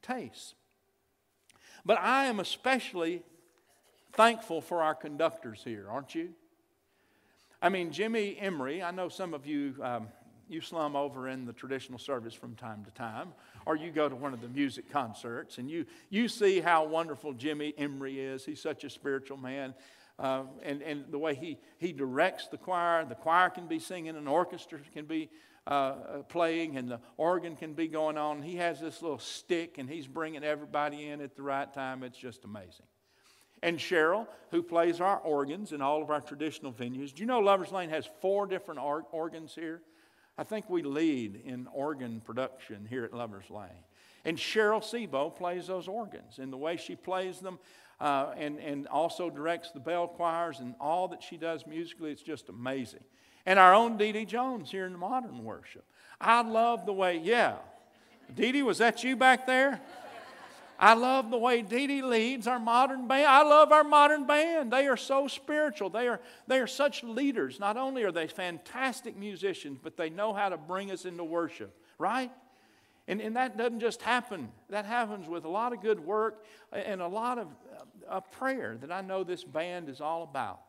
tastes. 0.03 0.53
But 1.83 1.97
I 1.99 2.25
am 2.25 2.39
especially 2.39 3.23
thankful 4.13 4.61
for 4.61 4.83
our 4.83 4.93
conductors 4.93 5.61
here, 5.63 5.87
aren't 5.89 6.13
you? 6.13 6.29
I 7.61 7.67
mean, 7.67 7.91
Jimmy 7.91 8.37
Emery, 8.39 8.81
I 8.81 8.91
know 8.91 9.09
some 9.09 9.33
of 9.33 9.45
you, 9.45 9.75
um, 9.81 10.07
you 10.47 10.61
slum 10.61 10.95
over 10.95 11.27
in 11.27 11.45
the 11.45 11.51
traditional 11.51 11.99
service 11.99 12.33
from 12.33 12.55
time 12.55 12.85
to 12.85 12.91
time, 12.91 13.33
or 13.65 13.75
you 13.75 13.91
go 13.91 14.07
to 14.07 14.15
one 14.15 14.33
of 14.33 14.39
the 14.39 14.47
music 14.47 14.89
concerts 14.89 15.57
and 15.57 15.69
you, 15.69 15.85
you 16.09 16.29
see 16.29 16.61
how 16.61 16.85
wonderful 16.85 17.33
Jimmy 17.33 17.73
Emery 17.77 18.19
is. 18.19 18.45
He's 18.45 18.61
such 18.61 18.85
a 18.85 18.89
spiritual 18.89 19.37
man. 19.37 19.73
Uh, 20.17 20.43
and, 20.63 20.81
and 20.81 21.05
the 21.11 21.19
way 21.19 21.35
he, 21.35 21.57
he 21.77 21.91
directs 21.91 22.47
the 22.47 22.57
choir, 22.57 23.03
the 23.05 23.15
choir 23.15 23.49
can 23.49 23.67
be 23.67 23.79
singing, 23.79 24.15
an 24.15 24.27
orchestra 24.27 24.79
can 24.93 25.05
be 25.05 25.29
uh, 25.67 25.69
uh, 25.69 26.23
playing, 26.23 26.77
and 26.77 26.89
the 26.89 26.99
organ 27.17 27.55
can 27.55 27.73
be 27.73 27.87
going 27.87 28.17
on. 28.17 28.41
He 28.41 28.55
has 28.55 28.79
this 28.79 29.01
little 29.01 29.19
stick, 29.19 29.77
and 29.77 29.89
he's 29.89 30.07
bringing 30.07 30.43
everybody 30.43 31.09
in 31.09 31.21
at 31.21 31.35
the 31.35 31.41
right 31.41 31.71
time. 31.73 32.03
It's 32.03 32.17
just 32.17 32.43
amazing. 32.43 32.85
And 33.61 33.77
Cheryl, 33.77 34.27
who 34.51 34.63
plays 34.63 35.01
our 35.01 35.17
organs 35.17 35.71
in 35.71 35.81
all 35.81 36.01
of 36.01 36.09
our 36.09 36.21
traditional 36.21 36.71
venues. 36.71 37.13
Do 37.13 37.21
you 37.21 37.25
know 37.25 37.39
Lover's 37.39 37.71
Lane 37.71 37.89
has 37.89 38.07
four 38.21 38.47
different 38.47 38.79
or- 38.79 39.05
organs 39.11 39.53
here? 39.53 39.81
I 40.37 40.43
think 40.43 40.69
we 40.69 40.83
lead 40.83 41.41
in 41.45 41.67
organ 41.73 42.21
production 42.21 42.87
here 42.89 43.03
at 43.03 43.13
Lover's 43.13 43.49
Lane. 43.49 43.83
And 44.23 44.37
Cheryl 44.37 44.81
Sebo 44.81 45.35
plays 45.35 45.67
those 45.67 45.87
organs. 45.87 46.39
And 46.39 46.51
the 46.51 46.57
way 46.57 46.77
she 46.77 46.95
plays 46.95 47.39
them 47.39 47.59
uh, 47.99 48.33
and, 48.37 48.59
and 48.59 48.87
also 48.87 49.29
directs 49.29 49.71
the 49.71 49.79
bell 49.79 50.07
choirs 50.07 50.59
and 50.59 50.75
all 50.79 51.09
that 51.09 51.21
she 51.21 51.35
does 51.35 51.67
musically, 51.67 52.11
it's 52.11 52.21
just 52.21 52.47
amazing. 52.49 53.03
And 53.45 53.59
our 53.59 53.73
own 53.73 53.97
Dee 53.97 54.11
Dee 54.11 54.25
Jones 54.25 54.71
here 54.71 54.85
in 54.85 54.93
the 54.93 54.97
modern 54.97 55.43
worship. 55.43 55.83
I 56.21 56.41
love 56.41 56.85
the 56.85 56.93
way, 56.93 57.17
yeah. 57.17 57.55
Dee 58.33 58.51
Dee, 58.51 58.63
was 58.63 58.77
that 58.77 59.03
you 59.03 59.15
back 59.15 59.45
there? 59.45 59.81
I 60.81 60.93
love 60.93 61.29
the 61.29 61.37
way 61.37 61.61
Dee 61.61 61.87
Dee 61.87 62.01
leads 62.01 62.47
our 62.47 62.57
modern 62.57 63.05
band. 63.05 63.27
I 63.27 63.43
love 63.43 63.73
our 63.73 63.83
modern 63.83 64.25
band. 64.25 64.71
They 64.71 64.87
are 64.87 64.95
so 64.95 65.27
spiritual. 65.27 65.89
They 65.89 66.07
are, 66.07 66.21
they 66.47 66.59
are 66.59 66.67
such 66.67 67.03
leaders. 67.03 67.59
Not 67.59 67.75
only 67.75 68.03
are 68.03 68.13
they 68.13 68.27
fantastic 68.27 69.17
musicians, 69.17 69.77
but 69.83 69.97
they 69.97 70.09
know 70.09 70.33
how 70.33 70.47
to 70.47 70.57
bring 70.57 70.89
us 70.89 71.03
into 71.03 71.25
worship, 71.25 71.77
right? 71.97 72.31
And, 73.09 73.19
and 73.19 73.35
that 73.35 73.57
doesn't 73.57 73.81
just 73.81 74.01
happen. 74.01 74.49
That 74.69 74.85
happens 74.85 75.27
with 75.27 75.43
a 75.43 75.49
lot 75.49 75.73
of 75.73 75.81
good 75.81 75.99
work 75.99 76.45
and 76.71 77.01
a 77.01 77.07
lot 77.07 77.39
of 77.39 77.49
uh, 78.07 78.21
prayer 78.21 78.77
that 78.79 78.91
I 78.91 79.01
know 79.01 79.25
this 79.25 79.43
band 79.43 79.89
is 79.89 79.99
all 79.99 80.23
about. 80.23 80.61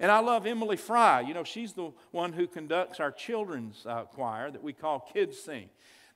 And 0.00 0.10
I 0.10 0.18
love 0.18 0.46
Emily 0.46 0.78
Fry. 0.78 1.20
You 1.20 1.34
know, 1.34 1.44
she's 1.44 1.74
the 1.74 1.92
one 2.10 2.32
who 2.32 2.48
conducts 2.48 2.98
our 2.98 3.12
children's 3.12 3.84
uh, 3.86 4.04
choir 4.04 4.50
that 4.50 4.64
we 4.64 4.72
call 4.72 4.98
Kids 5.12 5.38
Sing. 5.38 5.68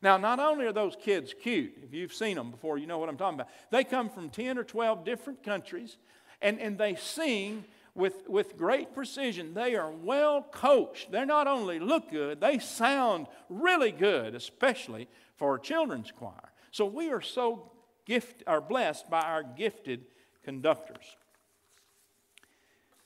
Now, 0.05 0.19
not 0.19 0.39
only 0.39 0.67
are 0.67 0.73
those 0.73 0.97
kids 1.01 1.33
cute, 1.33 1.79
if 1.83 1.95
you've 1.95 2.13
seen 2.13 2.37
them 2.37 2.51
before, 2.51 2.77
you 2.77 2.87
know 2.87 2.99
what 2.99 3.09
I'm 3.09 3.17
talking 3.17 3.41
about. 3.41 3.51
They 3.71 3.85
come 3.85 4.11
from 4.11 4.29
10 4.29 4.59
or 4.59 4.63
12 4.63 5.03
different 5.03 5.43
countries 5.43 5.97
and, 6.43 6.61
and 6.61 6.77
they 6.77 6.95
sing 6.95 7.65
with, 7.95 8.29
with 8.29 8.59
great 8.59 8.93
precision. 8.93 9.55
They 9.55 9.77
are 9.77 9.91
well 9.91 10.43
coached. 10.43 11.11
They 11.11 11.25
not 11.25 11.47
only 11.47 11.79
look 11.79 12.11
good, 12.11 12.39
they 12.39 12.59
sound 12.59 13.29
really 13.49 13.93
good, 13.93 14.35
especially 14.35 15.09
for 15.37 15.55
a 15.55 15.61
children's 15.61 16.13
choir. 16.13 16.53
So 16.71 16.85
we 16.85 17.09
are 17.09 17.23
so 17.23 17.73
gift, 18.05 18.43
are 18.47 18.61
blessed 18.61 19.09
by 19.09 19.23
our 19.23 19.43
gifted 19.43 20.05
conductors. 20.45 21.17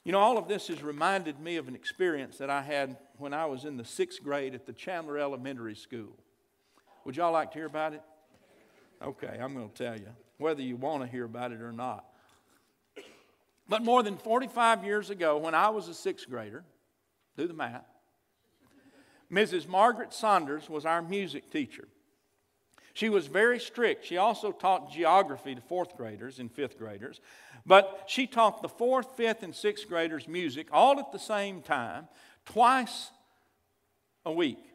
You 0.02 0.10
know, 0.10 0.18
all 0.18 0.36
of 0.36 0.48
this 0.48 0.66
has 0.66 0.82
reminded 0.82 1.38
me 1.38 1.58
of 1.58 1.68
an 1.68 1.76
experience 1.76 2.38
that 2.38 2.50
I 2.50 2.62
had 2.62 2.96
when 3.18 3.32
I 3.32 3.46
was 3.46 3.64
in 3.64 3.76
the 3.76 3.84
sixth 3.84 4.20
grade 4.20 4.56
at 4.56 4.66
the 4.66 4.72
Chandler 4.72 5.16
Elementary 5.16 5.76
School. 5.76 6.16
Would 7.08 7.16
y'all 7.16 7.32
like 7.32 7.52
to 7.52 7.58
hear 7.58 7.64
about 7.64 7.94
it? 7.94 8.02
Okay, 9.02 9.38
I'm 9.40 9.54
going 9.54 9.70
to 9.70 9.74
tell 9.74 9.96
you, 9.96 10.08
whether 10.36 10.60
you 10.60 10.76
want 10.76 11.02
to 11.02 11.08
hear 11.08 11.24
about 11.24 11.52
it 11.52 11.62
or 11.62 11.72
not. 11.72 12.04
But 13.66 13.82
more 13.82 14.02
than 14.02 14.18
45 14.18 14.84
years 14.84 15.08
ago, 15.08 15.38
when 15.38 15.54
I 15.54 15.70
was 15.70 15.88
a 15.88 15.94
sixth 15.94 16.28
grader, 16.28 16.64
do 17.38 17.46
the 17.46 17.54
math, 17.54 17.86
Mrs. 19.32 19.66
Margaret 19.66 20.12
Saunders 20.12 20.68
was 20.68 20.84
our 20.84 21.00
music 21.00 21.50
teacher. 21.50 21.88
She 22.92 23.08
was 23.08 23.26
very 23.26 23.58
strict. 23.58 24.04
She 24.04 24.18
also 24.18 24.52
taught 24.52 24.92
geography 24.92 25.54
to 25.54 25.62
fourth 25.62 25.96
graders 25.96 26.38
and 26.38 26.52
fifth 26.52 26.76
graders. 26.76 27.22
But 27.64 28.04
she 28.06 28.26
taught 28.26 28.60
the 28.60 28.68
fourth, 28.68 29.16
fifth, 29.16 29.42
and 29.42 29.54
sixth 29.54 29.88
graders 29.88 30.28
music 30.28 30.66
all 30.72 31.00
at 31.00 31.10
the 31.10 31.18
same 31.18 31.62
time, 31.62 32.06
twice 32.44 33.12
a 34.26 34.30
week. 34.32 34.67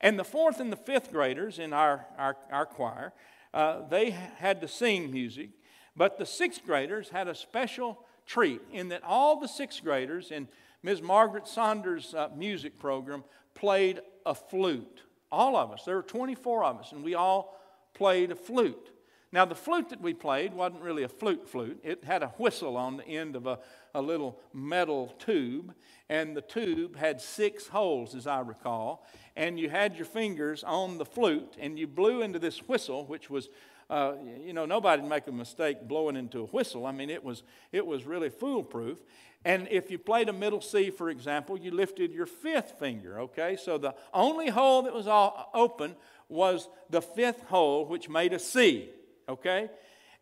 And 0.00 0.18
the 0.18 0.24
fourth 0.24 0.60
and 0.60 0.70
the 0.70 0.76
fifth 0.76 1.12
graders 1.12 1.58
in 1.58 1.72
our, 1.72 2.06
our, 2.16 2.36
our 2.52 2.66
choir, 2.66 3.12
uh, 3.52 3.86
they 3.88 4.10
had 4.10 4.60
to 4.60 4.68
sing 4.68 5.10
music, 5.10 5.50
but 5.96 6.18
the 6.18 6.26
sixth 6.26 6.64
graders 6.64 7.08
had 7.08 7.26
a 7.28 7.34
special 7.34 8.04
treat 8.26 8.60
in 8.72 8.88
that 8.88 9.02
all 9.02 9.40
the 9.40 9.48
sixth 9.48 9.82
graders 9.82 10.30
in 10.30 10.48
Ms. 10.82 11.02
Margaret 11.02 11.48
Saunders' 11.48 12.14
uh, 12.14 12.28
music 12.36 12.78
program 12.78 13.24
played 13.54 14.00
a 14.24 14.34
flute. 14.34 15.02
All 15.32 15.56
of 15.56 15.72
us. 15.72 15.84
There 15.84 15.96
were 15.96 16.02
24 16.02 16.64
of 16.64 16.78
us, 16.78 16.92
and 16.92 17.02
we 17.02 17.14
all 17.14 17.58
played 17.94 18.30
a 18.30 18.36
flute. 18.36 18.90
Now, 19.30 19.44
the 19.44 19.54
flute 19.54 19.90
that 19.90 20.00
we 20.00 20.14
played 20.14 20.54
wasn't 20.54 20.82
really 20.82 21.02
a 21.02 21.08
flute 21.08 21.46
flute. 21.46 21.80
It 21.84 22.04
had 22.04 22.22
a 22.22 22.28
whistle 22.38 22.78
on 22.78 22.96
the 22.96 23.06
end 23.06 23.36
of 23.36 23.46
a, 23.46 23.58
a 23.94 24.00
little 24.00 24.40
metal 24.54 25.14
tube, 25.18 25.74
and 26.08 26.34
the 26.34 26.40
tube 26.40 26.96
had 26.96 27.20
six 27.20 27.68
holes, 27.68 28.14
as 28.14 28.26
I 28.26 28.40
recall. 28.40 29.06
And 29.36 29.60
you 29.60 29.68
had 29.68 29.96
your 29.96 30.06
fingers 30.06 30.64
on 30.64 30.96
the 30.96 31.04
flute, 31.04 31.56
and 31.60 31.78
you 31.78 31.86
blew 31.86 32.22
into 32.22 32.38
this 32.38 32.66
whistle, 32.68 33.04
which 33.04 33.28
was, 33.28 33.50
uh, 33.90 34.14
you 34.42 34.54
know, 34.54 34.64
nobody'd 34.64 35.04
make 35.04 35.26
a 35.26 35.32
mistake 35.32 35.86
blowing 35.86 36.16
into 36.16 36.40
a 36.40 36.46
whistle. 36.46 36.86
I 36.86 36.92
mean, 36.92 37.10
it 37.10 37.22
was, 37.22 37.42
it 37.70 37.86
was 37.86 38.04
really 38.04 38.30
foolproof. 38.30 38.98
And 39.44 39.68
if 39.70 39.90
you 39.90 39.98
played 39.98 40.30
a 40.30 40.32
middle 40.32 40.62
C, 40.62 40.90
for 40.90 41.10
example, 41.10 41.58
you 41.58 41.70
lifted 41.70 42.14
your 42.14 42.26
fifth 42.26 42.78
finger, 42.78 43.20
okay? 43.20 43.56
So 43.56 43.76
the 43.76 43.94
only 44.14 44.48
hole 44.48 44.82
that 44.82 44.94
was 44.94 45.06
all 45.06 45.50
open 45.52 45.96
was 46.30 46.68
the 46.88 47.02
fifth 47.02 47.42
hole, 47.42 47.84
which 47.84 48.08
made 48.08 48.32
a 48.32 48.38
C, 48.38 48.88
okay? 49.28 49.70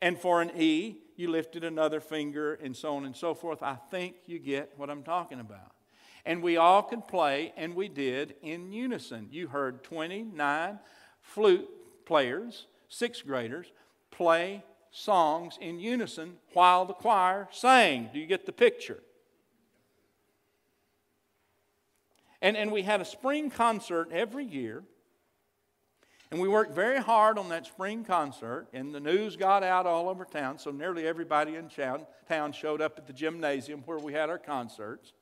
And 0.02 0.18
for 0.18 0.42
an 0.42 0.52
E, 0.56 0.98
you 1.16 1.30
lifted 1.30 1.64
another 1.64 2.00
finger, 2.00 2.54
and 2.54 2.76
so 2.76 2.96
on 2.96 3.06
and 3.06 3.16
so 3.16 3.34
forth. 3.34 3.62
I 3.62 3.76
think 3.90 4.16
you 4.26 4.38
get 4.38 4.72
what 4.76 4.90
I'm 4.90 5.02
talking 5.02 5.40
about. 5.40 5.72
And 6.26 6.42
we 6.42 6.56
all 6.56 6.82
could 6.82 7.06
play, 7.06 7.52
and 7.56 7.74
we 7.74 7.88
did 7.88 8.34
in 8.42 8.72
unison. 8.72 9.28
You 9.30 9.48
heard 9.48 9.84
29 9.84 10.78
flute 11.20 11.68
players, 12.04 12.66
sixth 12.88 13.24
graders, 13.26 13.66
play 14.10 14.64
songs 14.90 15.58
in 15.60 15.78
unison 15.78 16.36
while 16.52 16.84
the 16.84 16.94
choir 16.94 17.48
sang. 17.52 18.10
Do 18.12 18.18
you 18.18 18.26
get 18.26 18.46
the 18.46 18.52
picture? 18.52 19.02
And, 22.42 22.56
and 22.56 22.70
we 22.70 22.82
had 22.82 23.00
a 23.00 23.04
spring 23.04 23.50
concert 23.50 24.10
every 24.12 24.44
year. 24.44 24.84
And 26.30 26.40
we 26.40 26.48
worked 26.48 26.74
very 26.74 27.00
hard 27.00 27.38
on 27.38 27.48
that 27.50 27.66
spring 27.66 28.02
concert, 28.02 28.66
and 28.72 28.92
the 28.92 28.98
news 28.98 29.36
got 29.36 29.62
out 29.62 29.86
all 29.86 30.08
over 30.08 30.24
town, 30.24 30.58
so 30.58 30.72
nearly 30.72 31.06
everybody 31.06 31.54
in 31.54 31.68
town, 31.68 32.52
showed 32.52 32.80
up 32.80 32.98
at 32.98 33.06
the 33.06 33.12
gymnasium 33.12 33.82
where 33.86 33.98
we 33.98 34.12
had 34.12 34.28
our 34.28 34.38
concerts. 34.38 35.12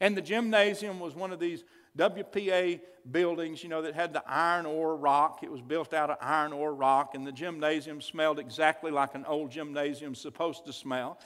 And 0.00 0.14
the 0.14 0.22
gymnasium 0.22 1.00
was 1.00 1.14
one 1.14 1.32
of 1.32 1.40
these 1.40 1.64
WPA 1.96 2.80
buildings, 3.10 3.62
you 3.62 3.70
know, 3.70 3.80
that 3.82 3.94
had 3.94 4.12
the 4.12 4.22
iron 4.26 4.66
ore 4.66 4.96
rock. 4.96 5.38
It 5.42 5.50
was 5.50 5.62
built 5.62 5.94
out 5.94 6.10
of 6.10 6.18
iron 6.20 6.52
ore 6.52 6.74
rock, 6.74 7.14
and 7.14 7.26
the 7.26 7.32
gymnasium 7.32 8.02
smelled 8.02 8.38
exactly 8.38 8.90
like 8.90 9.14
an 9.14 9.24
old 9.24 9.50
gymnasium 9.50 10.14
supposed 10.14 10.66
to 10.66 10.74
smell. 10.74 11.18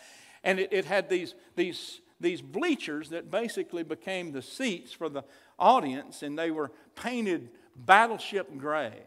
And 0.44 0.60
it, 0.60 0.72
it 0.72 0.84
had 0.84 1.08
these, 1.08 1.34
these 1.56 2.00
these 2.20 2.42
bleachers 2.42 3.10
that 3.10 3.30
basically 3.30 3.82
became 3.82 4.32
the 4.32 4.42
seats 4.42 4.92
for 4.92 5.08
the 5.08 5.22
audience, 5.58 6.22
and 6.22 6.38
they 6.38 6.50
were 6.50 6.70
painted 6.94 7.50
battleship 7.78 8.56
gray. 8.58 9.02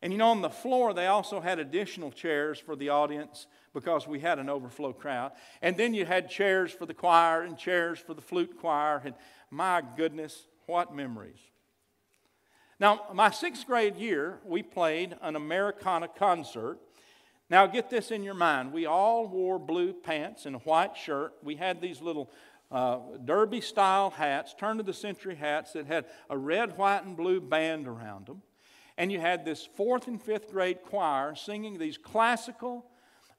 And 0.00 0.12
you 0.12 0.18
know, 0.18 0.28
on 0.28 0.42
the 0.42 0.50
floor, 0.50 0.92
they 0.92 1.06
also 1.06 1.40
had 1.40 1.58
additional 1.58 2.10
chairs 2.10 2.58
for 2.58 2.76
the 2.76 2.88
audience 2.88 3.46
because 3.72 4.06
we 4.06 4.20
had 4.20 4.38
an 4.38 4.48
overflow 4.48 4.92
crowd. 4.92 5.32
And 5.60 5.76
then 5.76 5.94
you 5.94 6.04
had 6.04 6.28
chairs 6.28 6.72
for 6.72 6.86
the 6.86 6.94
choir 6.94 7.42
and 7.42 7.56
chairs 7.56 7.98
for 7.98 8.14
the 8.14 8.20
flute 8.20 8.58
choir. 8.60 9.00
And 9.04 9.14
my 9.50 9.82
goodness, 9.96 10.46
what 10.66 10.94
memories. 10.94 11.38
Now, 12.80 13.06
my 13.12 13.30
sixth 13.30 13.66
grade 13.66 13.96
year, 13.96 14.40
we 14.44 14.62
played 14.62 15.16
an 15.22 15.36
Americana 15.36 16.08
concert 16.08 16.78
now, 17.52 17.66
get 17.66 17.90
this 17.90 18.10
in 18.10 18.22
your 18.22 18.32
mind. 18.32 18.72
We 18.72 18.86
all 18.86 19.28
wore 19.28 19.58
blue 19.58 19.92
pants 19.92 20.46
and 20.46 20.56
a 20.56 20.60
white 20.60 20.96
shirt. 20.96 21.34
We 21.42 21.56
had 21.56 21.82
these 21.82 22.00
little 22.00 22.30
uh, 22.72 22.98
derby 23.24 23.60
style 23.60 24.10
hats, 24.10 24.54
turn 24.58 24.80
of 24.80 24.86
the 24.86 24.94
century 24.94 25.34
hats 25.34 25.74
that 25.74 25.86
had 25.86 26.06
a 26.30 26.38
red, 26.38 26.76
white, 26.78 27.04
and 27.04 27.16
blue 27.16 27.40
band 27.40 27.86
around 27.86 28.26
them. 28.26 28.42
And 28.96 29.12
you 29.12 29.20
had 29.20 29.44
this 29.44 29.68
fourth 29.76 30.08
and 30.08 30.20
fifth 30.20 30.50
grade 30.50 30.82
choir 30.82 31.34
singing 31.34 31.78
these 31.78 31.98
classical 31.98 32.86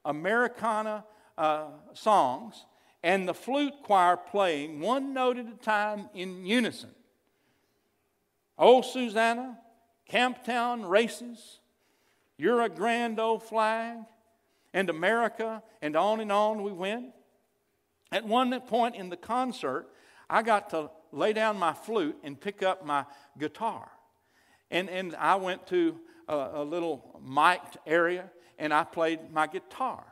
Americana 0.04 1.04
uh, 1.36 1.66
songs, 1.94 2.64
and 3.02 3.28
the 3.28 3.34
flute 3.34 3.74
choir 3.82 4.16
playing 4.16 4.80
one 4.80 5.12
note 5.12 5.36
at 5.36 5.46
a 5.46 5.56
time 5.56 6.08
in 6.14 6.46
unison. 6.46 6.90
Oh, 8.56 8.82
Susanna, 8.82 9.58
Camptown 10.08 10.88
races, 10.88 11.58
you're 12.36 12.62
a 12.62 12.68
grand 12.68 13.18
old 13.18 13.42
flag, 13.42 13.98
and 14.72 14.90
America, 14.90 15.62
and 15.82 15.96
on 15.96 16.20
and 16.20 16.30
on 16.30 16.62
we 16.62 16.72
went. 16.72 17.06
At 18.14 18.24
one 18.24 18.60
point 18.60 18.94
in 18.94 19.08
the 19.08 19.16
concert, 19.16 19.88
I 20.30 20.42
got 20.42 20.70
to 20.70 20.88
lay 21.10 21.32
down 21.32 21.58
my 21.58 21.72
flute 21.72 22.16
and 22.22 22.40
pick 22.40 22.62
up 22.62 22.86
my 22.86 23.06
guitar. 23.36 23.90
And, 24.70 24.88
and 24.88 25.16
I 25.16 25.34
went 25.34 25.66
to 25.66 25.98
a, 26.28 26.50
a 26.54 26.64
little 26.64 27.20
mic'd 27.20 27.76
area 27.84 28.30
and 28.56 28.72
I 28.72 28.84
played 28.84 29.32
my 29.32 29.48
guitar. 29.48 30.04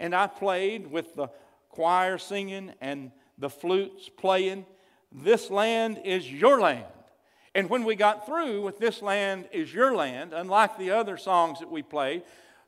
And 0.00 0.14
I 0.14 0.26
played 0.26 0.90
with 0.90 1.14
the 1.16 1.28
choir 1.68 2.16
singing 2.16 2.72
and 2.80 3.10
the 3.36 3.50
flutes 3.50 4.08
playing. 4.08 4.64
This 5.12 5.50
land 5.50 6.00
is 6.02 6.32
your 6.32 6.62
land. 6.62 6.86
And 7.54 7.68
when 7.68 7.84
we 7.84 7.94
got 7.94 8.24
through 8.24 8.62
with 8.62 8.78
This 8.78 9.02
Land 9.02 9.50
is 9.52 9.72
Your 9.72 9.94
Land, 9.94 10.32
unlike 10.32 10.78
the 10.78 10.92
other 10.92 11.18
songs 11.18 11.60
that 11.60 11.70
we 11.70 11.82
played, 11.82 12.22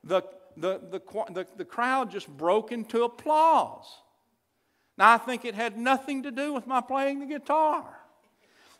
the, 0.05 0.21
the, 0.55 0.83
the, 0.91 1.01
the, 1.33 1.47
the 1.57 1.65
crowd 1.65 2.11
just 2.11 2.29
broke 2.29 2.73
into 2.73 3.05
applause. 3.05 3.87
Now, 4.99 5.15
I 5.15 5.19
think 5.19 5.45
it 5.45 5.55
had 5.55 5.77
nothing 5.77 6.23
to 6.23 6.31
do 6.31 6.53
with 6.53 6.67
my 6.67 6.81
playing 6.81 7.21
the 7.21 7.27
guitar. 7.27 7.85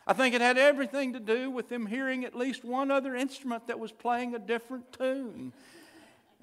I 0.05 0.13
think 0.13 0.33
it 0.33 0.41
had 0.41 0.57
everything 0.57 1.13
to 1.13 1.19
do 1.19 1.49
with 1.51 1.69
them 1.69 1.85
hearing 1.85 2.23
at 2.23 2.33
least 2.33 2.63
one 2.63 2.91
other 2.91 3.15
instrument 3.15 3.67
that 3.67 3.79
was 3.79 3.91
playing 3.91 4.33
a 4.35 4.39
different 4.39 4.91
tune 4.93 5.53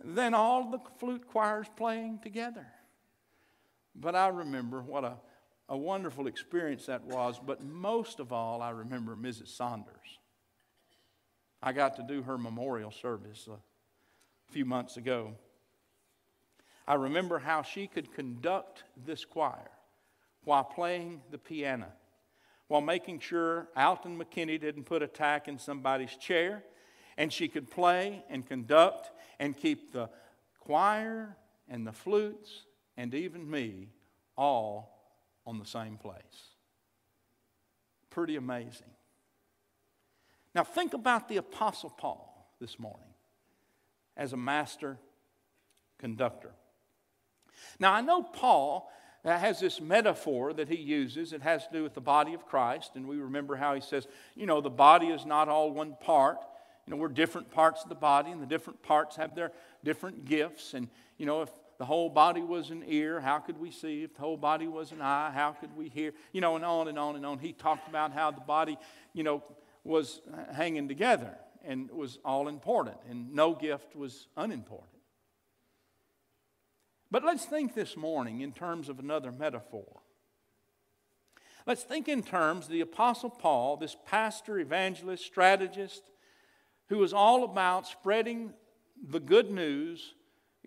than 0.03 0.35
all 0.35 0.71
the 0.71 0.81
flute 0.99 1.27
choirs 1.29 1.67
playing 1.77 2.21
together. 2.23 2.67
But 3.95 4.15
I 4.15 4.29
remember 4.29 4.83
what 4.83 5.05
a 5.05 5.15
a 5.69 5.77
wonderful 5.77 6.27
experience 6.27 6.87
that 6.87 7.03
was, 7.05 7.41
but 7.45 7.63
most 7.63 8.21
of 8.21 8.33
all, 8.33 8.61
I 8.61 8.71
remember 8.71 9.17
Mrs. 9.17 9.49
Saunders. 9.49 10.19
I 11.63 11.73
got 11.73 11.97
to 11.97 12.03
do 12.03 12.23
her 12.23 12.37
memorial 12.37 12.91
service 12.91 13.49
a 13.49 14.53
few 14.53 14.67
months 14.67 14.99
ago. 14.99 15.35
I 16.87 16.95
remember 16.95 17.39
how 17.39 17.63
she 17.63 17.87
could 17.87 18.13
conduct 18.13 18.85
this 19.07 19.25
choir 19.25 19.71
while 20.45 20.65
playing 20.65 21.23
the 21.31 21.39
piano, 21.39 21.87
while 22.69 22.83
making 22.83 23.21
sure 23.21 23.69
Alton 23.77 24.19
McKinney 24.19 24.61
didn't 24.61 24.85
put 24.85 25.03
a 25.03 25.07
tack 25.07 25.49
in 25.49 25.59
somebody's 25.59 26.17
chair, 26.17 26.63
and 27.17 27.33
she 27.33 27.49
could 27.49 27.71
play 27.71 28.23
and 28.29 28.47
conduct 28.47 29.11
and 29.39 29.57
keep 29.57 29.93
the 29.93 30.11
choir 30.61 31.37
and 31.69 31.87
the 31.87 31.93
flutes 31.93 32.65
and 32.97 33.15
even 33.15 33.51
me 33.51 33.89
all 34.37 34.95
on 35.47 35.59
the 35.59 35.67
same 35.67 35.97
place. 35.97 36.55
Pretty 38.11 38.37
amazing. 38.37 38.91
Now, 40.55 40.65
think 40.65 40.95
about 40.95 41.29
the 41.29 41.39
Apostle 41.39 41.91
Paul 41.91 42.55
this 42.61 42.79
morning 42.79 43.09
as 44.17 44.33
a 44.33 44.37
master 44.37 44.99
conductor. 45.99 46.53
Now, 47.79 47.93
I 47.93 48.01
know 48.01 48.23
Paul 48.23 48.91
uh, 49.25 49.39
has 49.39 49.61
this 49.61 49.81
metaphor 49.81 50.53
that 50.53 50.69
he 50.69 50.77
uses. 50.77 51.33
It 51.33 51.43
has 51.43 51.67
to 51.67 51.73
do 51.73 51.83
with 51.83 51.95
the 51.95 52.01
body 52.01 52.35
of 52.35 52.47
Christ. 52.47 52.93
And 52.95 53.07
we 53.07 53.17
remember 53.17 53.57
how 53.57 53.75
he 53.75 53.81
says, 53.81 54.07
you 54.35 54.47
know, 54.47 54.61
the 54.61 54.71
body 54.71 55.07
is 55.07 55.25
not 55.25 55.49
all 55.49 55.71
one 55.71 55.97
part. 56.01 56.39
You 56.87 56.91
know, 56.91 56.97
we're 56.99 57.09
different 57.09 57.51
parts 57.51 57.83
of 57.83 57.89
the 57.89 57.95
body, 57.95 58.31
and 58.31 58.43
the 58.43 58.47
different 58.47 58.83
parts 58.83 59.17
have 59.17 59.35
their 59.35 59.53
different 59.83 60.27
gifts. 60.27 60.75
And, 60.75 60.89
you 61.17 61.25
know, 61.25 61.41
if 61.41 61.49
the 61.79 61.85
whole 61.87 62.11
body 62.11 62.43
was 62.43 62.71
an 62.71 62.85
ear, 62.87 63.21
how 63.21 63.39
could 63.39 63.59
we 63.59 63.71
see? 63.71 64.03
If 64.03 64.15
the 64.15 64.21
whole 64.21 64.37
body 64.37 64.69
was 64.69 64.93
an 64.93 65.01
eye, 65.01 65.31
how 65.35 65.53
could 65.53 65.75
we 65.75 65.89
hear? 65.89 66.13
You 66.33 66.43
know, 66.43 66.57
and 66.57 66.65
on 66.65 66.89
and 66.89 66.99
on 66.99 67.17
and 67.17 67.25
on. 67.25 67.39
He 67.39 67.53
talked 67.53 67.89
about 67.89 68.13
how 68.13 68.31
the 68.31 68.43
body, 68.43 68.77
you 69.15 69.23
know, 69.23 69.43
was 69.83 70.21
hanging 70.53 70.87
together 70.89 71.35
and 71.65 71.91
was 71.91 72.19
all 72.25 72.49
important, 72.49 72.97
and 73.09 73.33
no 73.33 73.55
gift 73.55 73.97
was 73.97 74.27
unimportant. 74.37 74.94
But 77.15 77.25
let's 77.25 77.45
think 77.45 77.77
this 77.77 77.97
morning 77.97 78.41
in 78.41 78.51
terms 78.51 78.89
of 78.89 78.99
another 78.99 79.31
metaphor. 79.31 80.01
Let's 81.65 81.85
think 81.85 82.09
in 82.09 82.25
terms 82.25 82.65
of 82.65 82.73
the 82.73 82.81
Apostle 82.81 83.31
Paul, 83.31 83.77
this 83.77 83.97
pastor, 84.05 84.59
evangelist, 84.59 85.25
strategist, 85.25 86.11
who 86.89 86.99
was 86.99 87.13
all 87.13 87.45
about 87.45 87.87
spreading 87.87 88.53
the 89.01 89.21
good 89.21 89.53
news, 89.53 90.15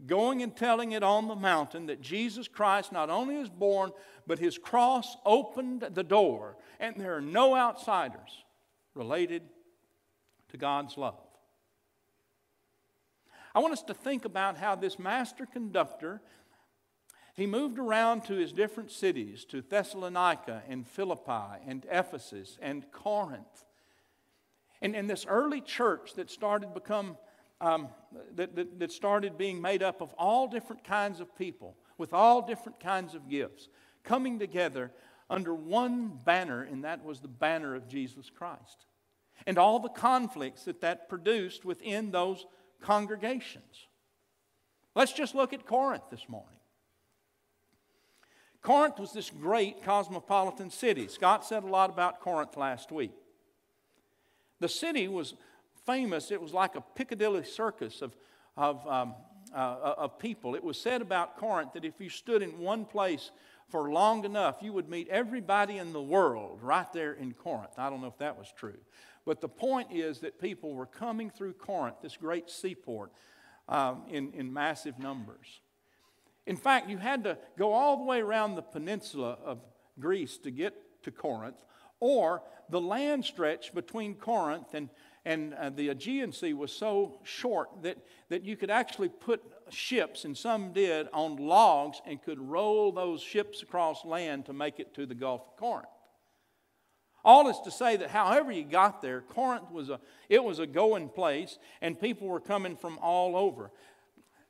going 0.05 0.41
and 0.41 0.55
telling 0.55 0.93
it 0.93 1.03
on 1.03 1.27
the 1.27 1.35
mountain 1.35 1.87
that 1.87 1.99
Jesus 1.99 2.47
Christ 2.47 2.93
not 2.93 3.09
only 3.09 3.35
is 3.35 3.49
born, 3.49 3.91
but 4.25 4.39
his 4.39 4.57
cross 4.57 5.17
opened 5.25 5.81
the 5.81 6.01
door, 6.01 6.55
and 6.79 6.95
there 6.95 7.17
are 7.17 7.19
no 7.19 7.57
outsiders 7.57 8.45
related 8.95 9.41
to 10.47 10.57
God's 10.57 10.97
love. 10.97 11.26
I 13.57 13.59
want 13.59 13.73
us 13.73 13.81
to 13.87 13.95
think 13.95 14.23
about 14.23 14.59
how 14.59 14.75
this 14.75 14.99
master 14.99 15.47
conductor 15.47 16.21
he 17.33 17.47
moved 17.47 17.79
around 17.79 18.23
to 18.25 18.35
his 18.35 18.53
different 18.53 18.91
cities, 18.91 19.45
to 19.45 19.63
Thessalonica 19.63 20.61
and 20.69 20.85
Philippi 20.85 21.63
and 21.65 21.83
Ephesus 21.89 22.59
and 22.61 22.85
Corinth. 22.91 23.65
And, 24.79 24.95
and 24.95 25.09
this 25.09 25.25
early 25.27 25.61
church 25.61 26.13
that 26.17 26.29
started 26.29 26.75
become 26.75 27.17
um, 27.59 27.87
that, 28.35 28.55
that, 28.55 28.77
that 28.77 28.91
started 28.91 29.39
being 29.39 29.59
made 29.59 29.81
up 29.81 30.01
of 30.01 30.13
all 30.19 30.47
different 30.47 30.83
kinds 30.83 31.19
of 31.19 31.35
people 31.35 31.75
with 31.97 32.13
all 32.13 32.45
different 32.45 32.79
kinds 32.79 33.15
of 33.15 33.27
gifts 33.27 33.69
coming 34.03 34.37
together 34.37 34.91
under 35.31 35.55
one 35.55 36.19
banner, 36.23 36.61
and 36.61 36.83
that 36.83 37.03
was 37.03 37.21
the 37.21 37.27
banner 37.27 37.73
of 37.73 37.87
Jesus 37.87 38.29
Christ. 38.29 38.85
And 39.47 39.57
all 39.57 39.79
the 39.79 39.89
conflicts 39.89 40.65
that 40.65 40.81
that 40.81 41.09
produced 41.09 41.65
within 41.65 42.11
those 42.11 42.45
congregations. 42.81 43.87
Let's 44.95 45.13
just 45.13 45.35
look 45.35 45.53
at 45.53 45.65
Corinth 45.65 46.03
this 46.09 46.27
morning. 46.27 46.57
Corinth 48.61 48.99
was 48.99 49.13
this 49.13 49.29
great 49.29 49.83
cosmopolitan 49.83 50.69
city. 50.69 51.07
Scott 51.07 51.45
said 51.45 51.63
a 51.63 51.67
lot 51.67 51.89
about 51.89 52.19
Corinth 52.19 52.57
last 52.57 52.91
week. 52.91 53.13
The 54.59 54.67
city 54.67 55.07
was 55.07 55.35
famous, 55.85 56.31
it 56.31 56.41
was 56.41 56.53
like 56.53 56.75
a 56.75 56.81
Piccadilly 56.81 57.43
circus 57.43 58.01
of, 58.01 58.15
of, 58.57 58.85
um, 58.87 59.15
uh, 59.55 59.93
of 59.97 60.19
people. 60.19 60.55
It 60.55 60.63
was 60.63 60.79
said 60.79 61.01
about 61.01 61.37
Corinth 61.37 61.73
that 61.73 61.85
if 61.85 61.93
you 61.99 62.09
stood 62.09 62.41
in 62.41 62.59
one 62.59 62.83
place 62.83 63.31
for 63.69 63.91
long 63.91 64.25
enough, 64.25 64.57
you 64.61 64.73
would 64.73 64.89
meet 64.89 65.07
everybody 65.09 65.77
in 65.77 65.93
the 65.93 66.01
world 66.01 66.59
right 66.61 66.91
there 66.91 67.13
in 67.13 67.33
Corinth. 67.33 67.73
I 67.77 67.89
don't 67.89 68.01
know 68.01 68.07
if 68.07 68.17
that 68.17 68.37
was 68.37 68.51
true. 68.55 68.77
But 69.27 69.41
the 69.41 69.49
point 69.49 69.89
is 69.91 70.19
that 70.19 70.39
people 70.39 70.73
were 70.73 70.85
coming 70.85 71.29
through 71.29 71.55
Corinth, 71.55 71.97
this 72.01 72.15
great 72.15 72.49
seaport, 72.49 73.11
um, 73.67 74.03
in, 74.09 74.31
in 74.31 74.53
massive 74.53 74.97
numbers. 74.99 75.59
In 76.45 76.55
fact, 76.55 76.89
you 76.89 76.97
had 76.97 77.25
to 77.25 77.37
go 77.57 77.73
all 77.73 77.97
the 77.97 78.05
way 78.05 78.21
around 78.21 78.55
the 78.55 78.61
peninsula 78.61 79.37
of 79.43 79.59
Greece 79.99 80.37
to 80.37 80.49
get 80.49 80.73
to 81.03 81.11
Corinth, 81.11 81.61
or 81.99 82.41
the 82.69 82.79
land 82.79 83.25
stretch 83.25 83.73
between 83.73 84.15
Corinth 84.15 84.73
and, 84.73 84.87
and 85.25 85.53
uh, 85.55 85.71
the 85.71 85.89
Aegean 85.89 86.31
Sea 86.31 86.53
was 86.53 86.71
so 86.71 87.19
short 87.23 87.67
that, 87.81 87.97
that 88.29 88.45
you 88.45 88.55
could 88.55 88.71
actually 88.71 89.09
put 89.09 89.43
ships, 89.69 90.23
and 90.23 90.37
some 90.37 90.71
did, 90.71 91.09
on 91.11 91.35
logs 91.35 91.99
and 92.07 92.23
could 92.23 92.39
roll 92.39 92.93
those 92.93 93.21
ships 93.21 93.61
across 93.61 94.05
land 94.05 94.45
to 94.45 94.53
make 94.53 94.79
it 94.79 94.93
to 94.93 95.05
the 95.05 95.15
Gulf 95.15 95.41
of 95.41 95.57
Corinth. 95.57 95.89
All 97.27 97.49
is 97.49 97.59
to 97.65 97.71
say 97.71 97.97
that 97.97 98.09
however 98.09 98.53
you 98.53 98.63
got 98.63 99.01
there, 99.01 99.19
Corinth 99.19 99.69
was 99.69 99.89
a, 99.89 99.99
it 100.29 100.41
was 100.41 100.59
a 100.59 100.65
going 100.65 101.09
place, 101.09 101.59
and 101.81 101.99
people 101.99 102.29
were 102.29 102.39
coming 102.39 102.77
from 102.77 102.97
all 102.99 103.35
over. 103.35 103.69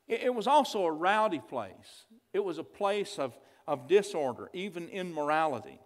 It 0.08 0.32
was 0.32 0.46
also 0.46 0.86
a 0.86 0.92
rowdy 0.92 1.40
place, 1.40 2.06
it 2.34 2.44
was 2.44 2.60
a 2.60 2.64
place 2.64 3.18
of, 3.18 3.36
of 3.68 3.88
disorder, 3.88 4.52
even 4.54 4.90
immorality. 4.90 5.80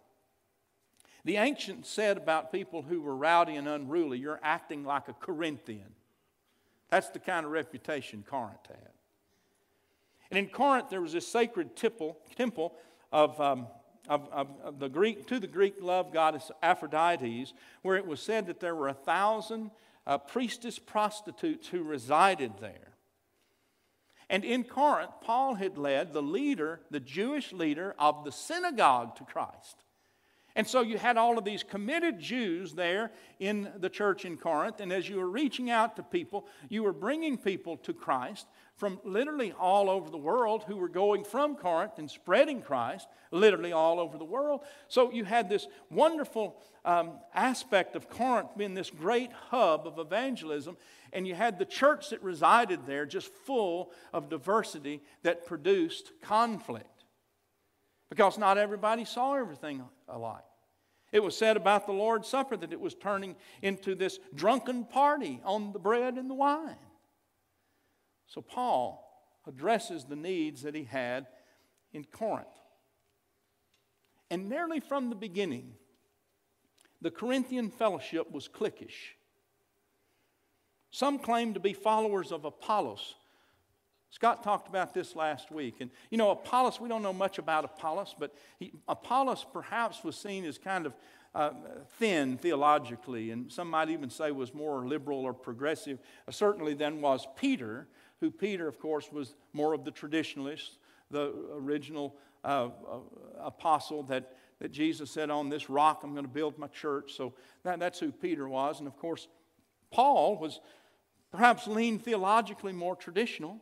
The 1.24 1.38
ancients 1.38 1.90
said 1.90 2.18
about 2.18 2.52
people 2.52 2.82
who 2.82 3.00
were 3.00 3.16
rowdy 3.16 3.56
and 3.56 3.70
unruly, 3.70 4.20
you're 4.20 4.42
acting 4.44 4.84
like 4.84 5.08
a 5.08 5.14
Corinthian. 5.14 5.94
That's 6.90 7.08
the 7.08 7.20
kind 7.20 7.46
of 7.46 7.54
reputation 7.54 8.26
Corinth 8.28 8.68
had. 8.68 8.92
And 10.30 10.38
in 10.38 10.48
Corinth, 10.48 10.90
there 10.90 11.02
was 11.02 11.14
this 11.14 11.26
sacred 11.26 11.78
temple, 11.78 12.18
temple 12.36 12.76
of, 13.14 13.40
um, 13.40 13.68
of, 14.08 14.28
of, 14.32 14.48
of, 14.64 14.80
the 14.80 14.90
Greek, 14.90 15.28
to 15.28 15.40
the 15.40 15.48
Greek 15.48 15.76
love 15.82 16.12
goddess 16.12 16.52
Aphrodite, 16.62 17.48
where 17.82 17.98
it 17.98 18.08
was 18.08 18.22
said 18.22 18.48
that 18.48 18.60
there 18.60 18.76
were 18.76 18.88
a 18.88 18.94
thousand 18.94 19.72
uh, 20.08 20.18
priestess 20.18 20.80
prostitutes 20.80 21.68
who 21.68 21.84
resided 21.84 22.54
there. 22.60 22.92
And 24.30 24.46
in 24.46 24.64
Corinth, 24.64 25.12
Paul 25.22 25.56
had 25.56 25.78
led 25.78 26.14
the 26.14 26.22
leader, 26.22 26.80
the 26.90 27.02
Jewish 27.02 27.52
leader 27.52 27.94
of 28.00 28.24
the 28.24 28.32
synagogue 28.32 29.18
to 29.18 29.26
Christ. 29.26 29.84
And 30.56 30.68
so 30.68 30.82
you 30.82 30.98
had 30.98 31.18
all 31.18 31.38
of 31.38 31.46
these 31.46 31.64
committed 31.64 32.20
Jews 32.20 32.74
there 32.74 33.12
in 33.40 33.72
the 33.78 33.90
church 33.90 34.26
in 34.26 34.38
Corinth. 34.38 34.82
And 34.82 34.92
as 34.92 35.08
you 35.08 35.18
were 35.18 35.30
reaching 35.30 35.70
out 35.70 35.96
to 35.96 36.04
people, 36.04 36.46
you 36.70 36.84
were 36.84 36.94
bringing 36.94 37.38
people 37.38 37.78
to 37.78 37.94
Christ 37.94 38.48
from 38.76 39.00
literally 39.04 39.54
all 39.54 39.90
over 39.90 40.10
the 40.10 40.18
world 40.18 40.66
who 40.68 40.76
were 40.76 40.90
going 40.90 41.24
from 41.24 41.56
Corinth 41.56 42.00
and 42.00 42.10
spreading 42.10 42.62
Christ 42.62 43.08
literally 43.32 43.72
all 43.72 44.00
over 44.00 44.18
the 44.18 44.26
world. 44.26 44.62
So 44.88 45.12
you 45.12 45.24
had 45.24 45.50
this 45.50 45.68
wonderful 45.90 46.58
um, 46.84 47.12
aspect 47.34 47.96
of 47.96 48.10
Corinth 48.10 48.50
being 48.58 48.74
this 48.74 48.90
great 48.90 49.32
hub 49.32 49.88
of 49.88 50.00
evangelism. 50.00 50.78
And 51.14 51.28
you 51.28 51.36
had 51.36 51.60
the 51.60 51.66
church 51.66 52.10
that 52.10 52.24
resided 52.24 52.86
there 52.86 53.06
just 53.06 53.32
full 53.46 53.92
of 54.12 54.30
diversity 54.30 55.02
that 55.24 55.46
produced 55.46 56.12
conflict 56.22 57.01
because 58.12 58.38
not 58.38 58.58
everybody 58.58 59.06
saw 59.06 59.36
everything 59.36 59.82
alike. 60.10 60.44
It 61.14 61.24
was 61.24 61.36
said 61.36 61.56
about 61.56 61.86
the 61.86 61.94
Lord's 61.94 62.28
Supper 62.28 62.58
that 62.58 62.74
it 62.74 62.80
was 62.80 62.94
turning 62.94 63.38
into 63.62 63.96
this 63.96 64.20
drunken 64.36 64.84
party 64.84 65.40
on 65.46 65.72
the 65.72 65.80
bread 65.80 66.16
and 66.16 66.30
the 66.30 66.34
wine. 66.34 66.76
So 68.28 68.42
Paul 68.42 69.08
addresses 69.48 70.04
the 70.04 70.18
needs 70.18 70.64
that 70.64 70.76
he 70.76 70.84
had 70.84 71.28
in 71.94 72.04
Corinth. 72.04 72.48
And 74.30 74.50
nearly 74.50 74.82
from 74.82 75.10
the 75.10 75.16
beginning, 75.16 75.72
the 77.02 77.12
Corinthian 77.12 77.70
fellowship 77.70 78.30
was 78.30 78.50
cliquish. 78.50 79.16
Some 80.92 81.18
claimed 81.18 81.54
to 81.54 81.62
be 81.62 81.72
followers 81.72 82.34
of 82.34 82.44
Apollos. 82.44 83.16
Scott 84.12 84.44
talked 84.44 84.68
about 84.68 84.94
this 84.94 85.16
last 85.16 85.52
week. 85.52 85.76
And 85.80 85.90
you 86.10 86.18
know, 86.18 86.32
Apollos, 86.32 86.80
we 86.80 86.90
don't 86.90 87.02
know 87.02 87.14
much 87.14 87.40
about 87.40 87.64
Apollos, 87.64 88.14
but 88.20 88.36
he, 88.60 88.74
Apollos 88.88 89.46
perhaps 89.52 90.04
was 90.04 90.18
seen 90.18 90.46
as 90.46 90.58
kind 90.58 90.86
of 90.86 90.94
uh, 91.34 91.52
thin 91.98 92.38
theologically, 92.38 93.32
and 93.32 93.50
some 93.50 93.70
might 93.70 93.90
even 93.90 94.10
say 94.10 94.32
was 94.32 94.54
more 94.54 94.86
liberal 94.86 95.20
or 95.20 95.34
progressive, 95.34 95.98
uh, 96.28 96.32
certainly 96.32 96.74
than 96.74 97.00
was 97.00 97.26
Peter, 97.38 97.88
who 98.20 98.30
Peter, 98.30 98.68
of 98.68 98.78
course, 98.80 99.10
was 99.12 99.34
more 99.54 99.74
of 99.74 99.86
the 99.86 99.92
traditionalist, 99.92 100.78
the 101.10 101.34
original 101.54 102.18
uh, 102.44 102.68
uh 102.68 102.98
apostle 103.40 104.04
that, 104.04 104.36
that 104.60 104.74
Jesus 104.74 105.10
said, 105.10 105.30
On 105.30 105.48
this 105.48 105.70
rock 105.70 106.02
I'm 106.04 106.12
going 106.14 106.26
to 106.26 106.32
build 106.32 106.58
my 106.60 106.68
church. 106.68 107.14
So 107.14 107.34
that, 107.64 107.80
that's 107.80 108.00
who 108.00 108.12
Peter 108.12 108.50
was. 108.50 108.80
And 108.80 108.88
of 108.88 108.98
course, 108.98 109.30
Paul 109.90 110.38
was 110.38 110.60
perhaps 111.32 111.66
leaned 111.66 112.04
theologically 112.04 112.74
more 112.74 112.96
traditional. 112.96 113.62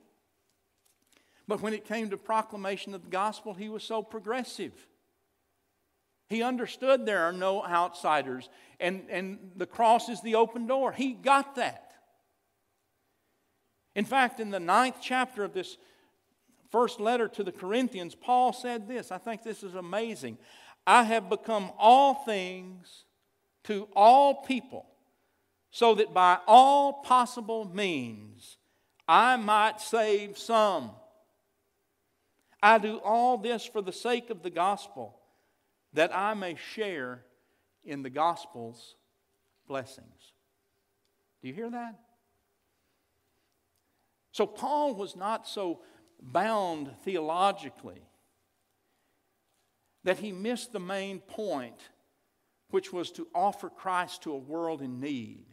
But 1.49 1.63
when 1.63 1.73
it 1.73 1.83
came 1.83 2.11
to 2.11 2.17
proclamation 2.17 2.93
of 2.93 3.01
the 3.01 3.09
gospel, 3.09 3.55
he 3.55 3.69
was 3.69 3.83
so 3.83 4.03
progressive. 4.03 4.71
He 6.29 6.43
understood 6.43 7.07
there 7.07 7.23
are 7.23 7.33
no 7.33 7.65
outsiders, 7.65 8.47
and, 8.79 9.07
and 9.09 9.39
the 9.55 9.65
cross 9.65 10.09
is 10.09 10.21
the 10.21 10.35
open 10.35 10.67
door. 10.67 10.91
He 10.91 11.13
got 11.13 11.55
that. 11.55 11.91
In 13.95 14.05
fact, 14.05 14.39
in 14.39 14.51
the 14.51 14.59
ninth 14.59 14.97
chapter 15.01 15.43
of 15.43 15.53
this 15.53 15.77
first 16.69 16.99
letter 16.99 17.27
to 17.29 17.43
the 17.43 17.51
Corinthians, 17.51 18.13
Paul 18.13 18.53
said 18.53 18.87
this. 18.87 19.11
I 19.11 19.17
think 19.17 19.41
this 19.41 19.63
is 19.63 19.73
amazing. 19.73 20.37
I 20.85 21.01
have 21.01 21.29
become 21.29 21.71
all 21.79 22.13
things 22.13 23.05
to 23.63 23.87
all 23.95 24.43
people 24.43 24.85
so 25.71 25.95
that 25.95 26.13
by 26.13 26.37
all 26.45 27.01
possible 27.01 27.65
means 27.73 28.57
I 29.07 29.35
might 29.35 29.81
save 29.81 30.37
some. 30.37 30.91
I 32.61 32.77
do 32.77 32.97
all 33.03 33.37
this 33.37 33.65
for 33.65 33.81
the 33.81 33.93
sake 33.93 34.29
of 34.29 34.43
the 34.43 34.49
gospel, 34.49 35.15
that 35.93 36.15
I 36.15 36.33
may 36.33 36.55
share 36.55 37.23
in 37.83 38.03
the 38.03 38.09
gospel's 38.09 38.95
blessings. 39.67 40.33
Do 41.41 41.47
you 41.47 41.53
hear 41.53 41.69
that? 41.69 41.99
So, 44.31 44.45
Paul 44.45 44.95
was 44.95 45.15
not 45.15 45.47
so 45.47 45.81
bound 46.21 46.91
theologically 47.03 48.01
that 50.03 50.19
he 50.19 50.31
missed 50.31 50.71
the 50.71 50.79
main 50.79 51.19
point, 51.19 51.89
which 52.69 52.93
was 52.93 53.11
to 53.11 53.27
offer 53.33 53.69
Christ 53.69 54.23
to 54.23 54.33
a 54.33 54.37
world 54.37 54.81
in 54.81 54.99
need. 54.99 55.45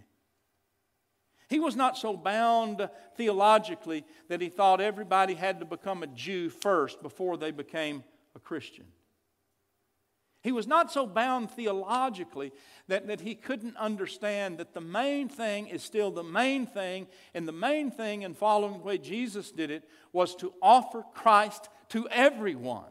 He 1.49 1.61
was 1.61 1.77
not 1.77 1.97
so 1.97 2.17
bound 2.17 2.89
theologically 3.17 4.05
that 4.29 4.41
he 4.41 4.49
thought 4.49 4.81
everybody 4.81 5.35
had 5.35 5.61
to 5.61 5.65
become 5.65 6.03
a 6.03 6.09
Jew 6.09 6.51
first 6.51 7.03
before 7.03 7.37
they 7.37 7.53
became 7.53 8.03
a 8.35 8.41
Christian. 8.41 8.87
He 10.43 10.53
was 10.53 10.67
not 10.67 10.93
so 10.93 11.07
bound 11.07 11.51
theologically 11.51 12.53
that, 12.89 13.09
that 13.09 13.21
he 13.21 13.35
couldn't 13.35 13.77
understand 13.77 14.59
that 14.59 14.75
the 14.75 14.81
main 14.81 15.29
thing 15.29 15.67
is 15.67 15.83
still 15.83 16.11
the 16.13 16.23
main 16.23 16.67
thing, 16.67 17.09
and 17.35 17.49
the 17.49 17.53
main 17.53 17.91
thing 17.91 18.23
in 18.23 18.35
following 18.35 18.79
the 18.79 18.85
way 18.85 18.99
Jesus 18.99 19.51
did 19.51 19.71
it 19.73 19.89
was 20.13 20.37
to 20.37 20.53
offer 20.63 21.03
Christ 21.15 21.69
to 21.89 22.09
everyone. 22.11 22.85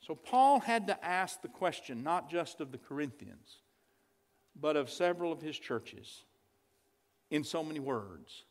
So 0.00 0.16
Paul 0.16 0.58
had 0.58 0.88
to 0.88 1.04
ask 1.04 1.42
the 1.42 1.48
question 1.48 2.02
not 2.02 2.28
just 2.28 2.60
of 2.60 2.72
the 2.72 2.78
Corinthians, 2.78 3.61
but 4.62 4.76
of 4.76 4.88
several 4.88 5.32
of 5.32 5.42
his 5.42 5.58
churches 5.58 6.22
in 7.30 7.44
so 7.44 7.62
many 7.62 7.80
words 7.80 8.44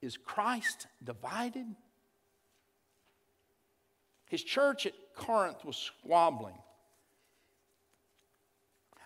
Is 0.00 0.16
Christ 0.16 0.86
divided? 1.02 1.66
His 4.28 4.44
church 4.44 4.86
at 4.86 4.92
Corinth 5.16 5.64
was 5.64 5.76
squabbling. 5.76 6.54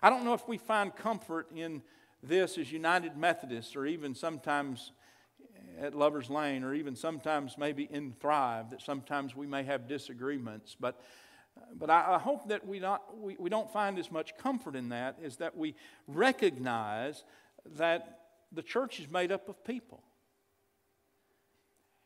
I 0.03 0.11
don't 0.11 0.23
know 0.23 0.35
if 0.35 0.47
we 0.47 0.59
find 0.59 0.95
comfort 0.95 1.47
in 1.55 1.81
this 2.21 2.59
as 2.59 2.71
United 2.71 3.17
Methodists 3.17 3.75
or 3.75 3.87
even 3.87 4.13
sometimes 4.13 4.91
at 5.79 5.95
Lover's 5.95 6.29
Lane 6.29 6.63
or 6.63 6.75
even 6.75 6.95
sometimes 6.95 7.57
maybe 7.57 7.87
in 7.89 8.13
Thrive 8.19 8.69
that 8.69 8.81
sometimes 8.81 9.35
we 9.35 9.47
may 9.47 9.63
have 9.63 9.87
disagreements. 9.87 10.75
But, 10.79 11.01
but 11.73 11.89
I, 11.89 12.15
I 12.15 12.19
hope 12.19 12.49
that 12.49 12.67
we, 12.67 12.79
not, 12.79 13.17
we, 13.17 13.35
we 13.39 13.49
don't 13.49 13.71
find 13.71 13.97
as 13.99 14.11
much 14.11 14.37
comfort 14.37 14.75
in 14.75 14.89
that 14.89 15.17
is 15.21 15.37
that 15.37 15.57
we 15.57 15.75
recognize 16.07 17.23
that 17.77 18.19
the 18.51 18.63
church 18.63 18.99
is 18.99 19.09
made 19.09 19.31
up 19.31 19.49
of 19.49 19.63
people. 19.63 20.03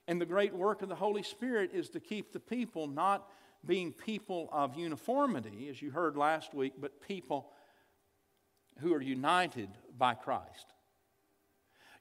And 0.07 0.19
the 0.19 0.25
great 0.25 0.53
work 0.53 0.81
of 0.81 0.89
the 0.89 0.95
Holy 0.95 1.23
Spirit 1.23 1.71
is 1.73 1.89
to 1.89 1.99
keep 1.99 2.33
the 2.33 2.39
people 2.39 2.87
not 2.87 3.29
being 3.65 3.91
people 3.91 4.49
of 4.51 4.75
uniformity, 4.75 5.67
as 5.69 5.81
you 5.81 5.91
heard 5.91 6.17
last 6.17 6.53
week, 6.53 6.73
but 6.79 7.01
people 7.01 7.51
who 8.79 8.93
are 8.93 9.01
united 9.01 9.69
by 9.97 10.13
Christ. 10.13 10.73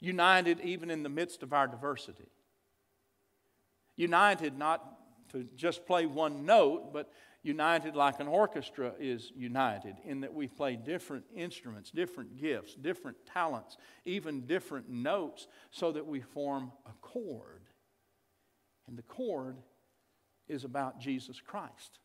United 0.00 0.60
even 0.60 0.90
in 0.90 1.02
the 1.02 1.08
midst 1.08 1.42
of 1.42 1.52
our 1.52 1.66
diversity. 1.66 2.30
United 3.96 4.56
not 4.56 4.84
to 5.32 5.46
just 5.56 5.84
play 5.84 6.06
one 6.06 6.46
note, 6.46 6.92
but 6.92 7.10
united 7.48 7.96
like 7.96 8.20
an 8.20 8.28
orchestra 8.28 8.92
is 9.00 9.32
united 9.34 9.96
in 10.04 10.20
that 10.20 10.32
we 10.32 10.46
play 10.46 10.76
different 10.76 11.24
instruments, 11.34 11.90
different 11.90 12.36
gifts, 12.36 12.74
different 12.74 13.16
talents, 13.26 13.78
even 14.04 14.42
different 14.42 14.88
notes, 14.88 15.48
so 15.70 15.90
that 15.90 16.06
we 16.06 16.20
form 16.20 16.70
a 16.86 16.92
chord. 17.00 17.62
And 18.86 18.96
the 18.96 19.02
chord 19.02 19.56
is 20.46 20.64
about 20.64 21.00
Jesus 21.00 21.40
Christ. 21.40 21.98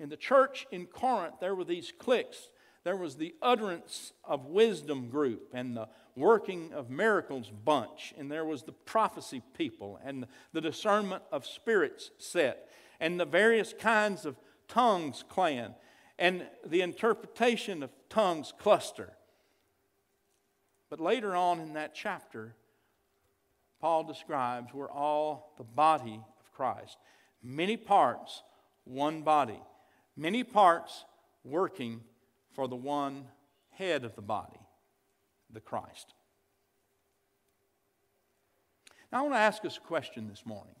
In 0.00 0.08
the 0.08 0.16
church 0.16 0.66
in 0.70 0.86
Corinth, 0.86 1.34
there 1.40 1.54
were 1.54 1.64
these 1.64 1.92
cliques. 1.98 2.50
There 2.88 2.96
was 2.96 3.16
the 3.16 3.34
utterance 3.42 4.14
of 4.24 4.46
wisdom 4.46 5.10
group 5.10 5.50
and 5.52 5.76
the 5.76 5.90
working 6.16 6.72
of 6.72 6.88
miracles 6.88 7.52
bunch, 7.66 8.14
and 8.16 8.32
there 8.32 8.46
was 8.46 8.62
the 8.62 8.72
prophecy 8.72 9.42
people 9.52 10.00
and 10.02 10.26
the 10.54 10.62
discernment 10.62 11.22
of 11.30 11.44
spirits 11.44 12.12
set, 12.16 12.70
and 12.98 13.20
the 13.20 13.26
various 13.26 13.74
kinds 13.78 14.24
of 14.24 14.36
tongues 14.68 15.22
clan, 15.28 15.74
and 16.18 16.46
the 16.64 16.80
interpretation 16.80 17.82
of 17.82 17.90
tongues 18.08 18.54
cluster. 18.58 19.12
But 20.88 20.98
later 20.98 21.36
on 21.36 21.60
in 21.60 21.74
that 21.74 21.94
chapter, 21.94 22.54
Paul 23.82 24.04
describes 24.04 24.72
we're 24.72 24.90
all 24.90 25.52
the 25.58 25.64
body 25.64 26.22
of 26.40 26.52
Christ. 26.52 26.96
Many 27.42 27.76
parts, 27.76 28.42
one 28.84 29.20
body. 29.20 29.60
Many 30.16 30.42
parts 30.42 31.04
working 31.44 32.00
for 32.58 32.66
the 32.66 32.74
one 32.74 33.24
head 33.70 34.04
of 34.04 34.16
the 34.16 34.20
body, 34.20 34.58
the 35.48 35.60
Christ. 35.60 36.12
Now, 39.12 39.18
I 39.18 39.22
want 39.22 39.34
to 39.34 39.38
ask 39.38 39.64
us 39.64 39.76
a 39.76 39.80
question 39.80 40.26
this 40.26 40.44
morning. 40.44 40.74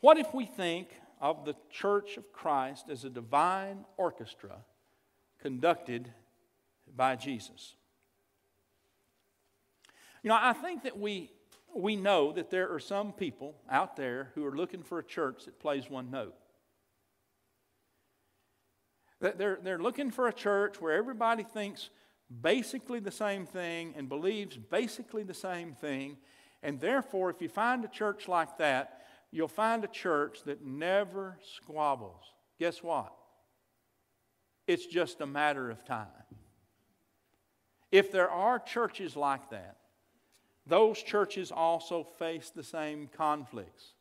What 0.00 0.16
if 0.16 0.32
we 0.32 0.46
think 0.46 0.88
of 1.20 1.44
the 1.44 1.54
church 1.70 2.16
of 2.16 2.32
Christ 2.32 2.86
as 2.88 3.04
a 3.04 3.10
divine 3.10 3.84
orchestra 3.98 4.64
conducted 5.42 6.10
by 6.96 7.14
Jesus? 7.14 7.74
You 10.22 10.30
know, 10.30 10.38
I 10.40 10.54
think 10.54 10.84
that 10.84 10.98
we, 10.98 11.32
we 11.76 11.96
know 11.96 12.32
that 12.32 12.48
there 12.48 12.72
are 12.72 12.80
some 12.80 13.12
people 13.12 13.56
out 13.70 13.94
there 13.94 14.30
who 14.34 14.46
are 14.46 14.56
looking 14.56 14.82
for 14.82 14.98
a 14.98 15.04
church 15.04 15.44
that 15.44 15.60
plays 15.60 15.90
one 15.90 16.10
note. 16.10 16.34
They're, 19.20 19.58
they're 19.62 19.78
looking 19.78 20.10
for 20.10 20.28
a 20.28 20.32
church 20.32 20.80
where 20.80 20.94
everybody 20.94 21.42
thinks 21.42 21.90
basically 22.40 23.00
the 23.00 23.10
same 23.10 23.46
thing 23.46 23.94
and 23.96 24.08
believes 24.08 24.56
basically 24.56 25.24
the 25.24 25.34
same 25.34 25.72
thing. 25.72 26.16
And 26.62 26.80
therefore, 26.80 27.30
if 27.30 27.42
you 27.42 27.48
find 27.48 27.84
a 27.84 27.88
church 27.88 28.28
like 28.28 28.58
that, 28.58 29.06
you'll 29.30 29.48
find 29.48 29.82
a 29.84 29.88
church 29.88 30.42
that 30.44 30.64
never 30.64 31.38
squabbles. 31.56 32.32
Guess 32.58 32.82
what? 32.82 33.12
It's 34.66 34.86
just 34.86 35.20
a 35.20 35.26
matter 35.26 35.70
of 35.70 35.84
time. 35.84 36.06
If 37.90 38.12
there 38.12 38.30
are 38.30 38.58
churches 38.58 39.16
like 39.16 39.50
that, 39.50 39.78
those 40.66 41.02
churches 41.02 41.50
also 41.50 42.04
face 42.04 42.50
the 42.50 42.62
same 42.62 43.08
conflicts 43.16 43.94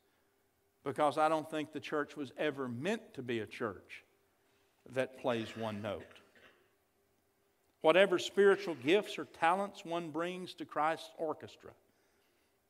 because 0.83 1.17
I 1.17 1.29
don't 1.29 1.49
think 1.49 1.71
the 1.71 1.79
church 1.79 2.17
was 2.17 2.33
ever 2.37 2.67
meant 2.67 3.13
to 3.13 3.23
be 3.23 3.39
a 3.39 3.45
church 3.45 4.03
that 4.93 5.19
plays 5.19 5.55
one 5.55 5.81
note. 5.81 6.05
Whatever 7.81 8.19
spiritual 8.19 8.75
gifts 8.75 9.17
or 9.17 9.25
talents 9.25 9.85
one 9.85 10.09
brings 10.09 10.53
to 10.55 10.65
Christ's 10.65 11.11
orchestra, 11.17 11.71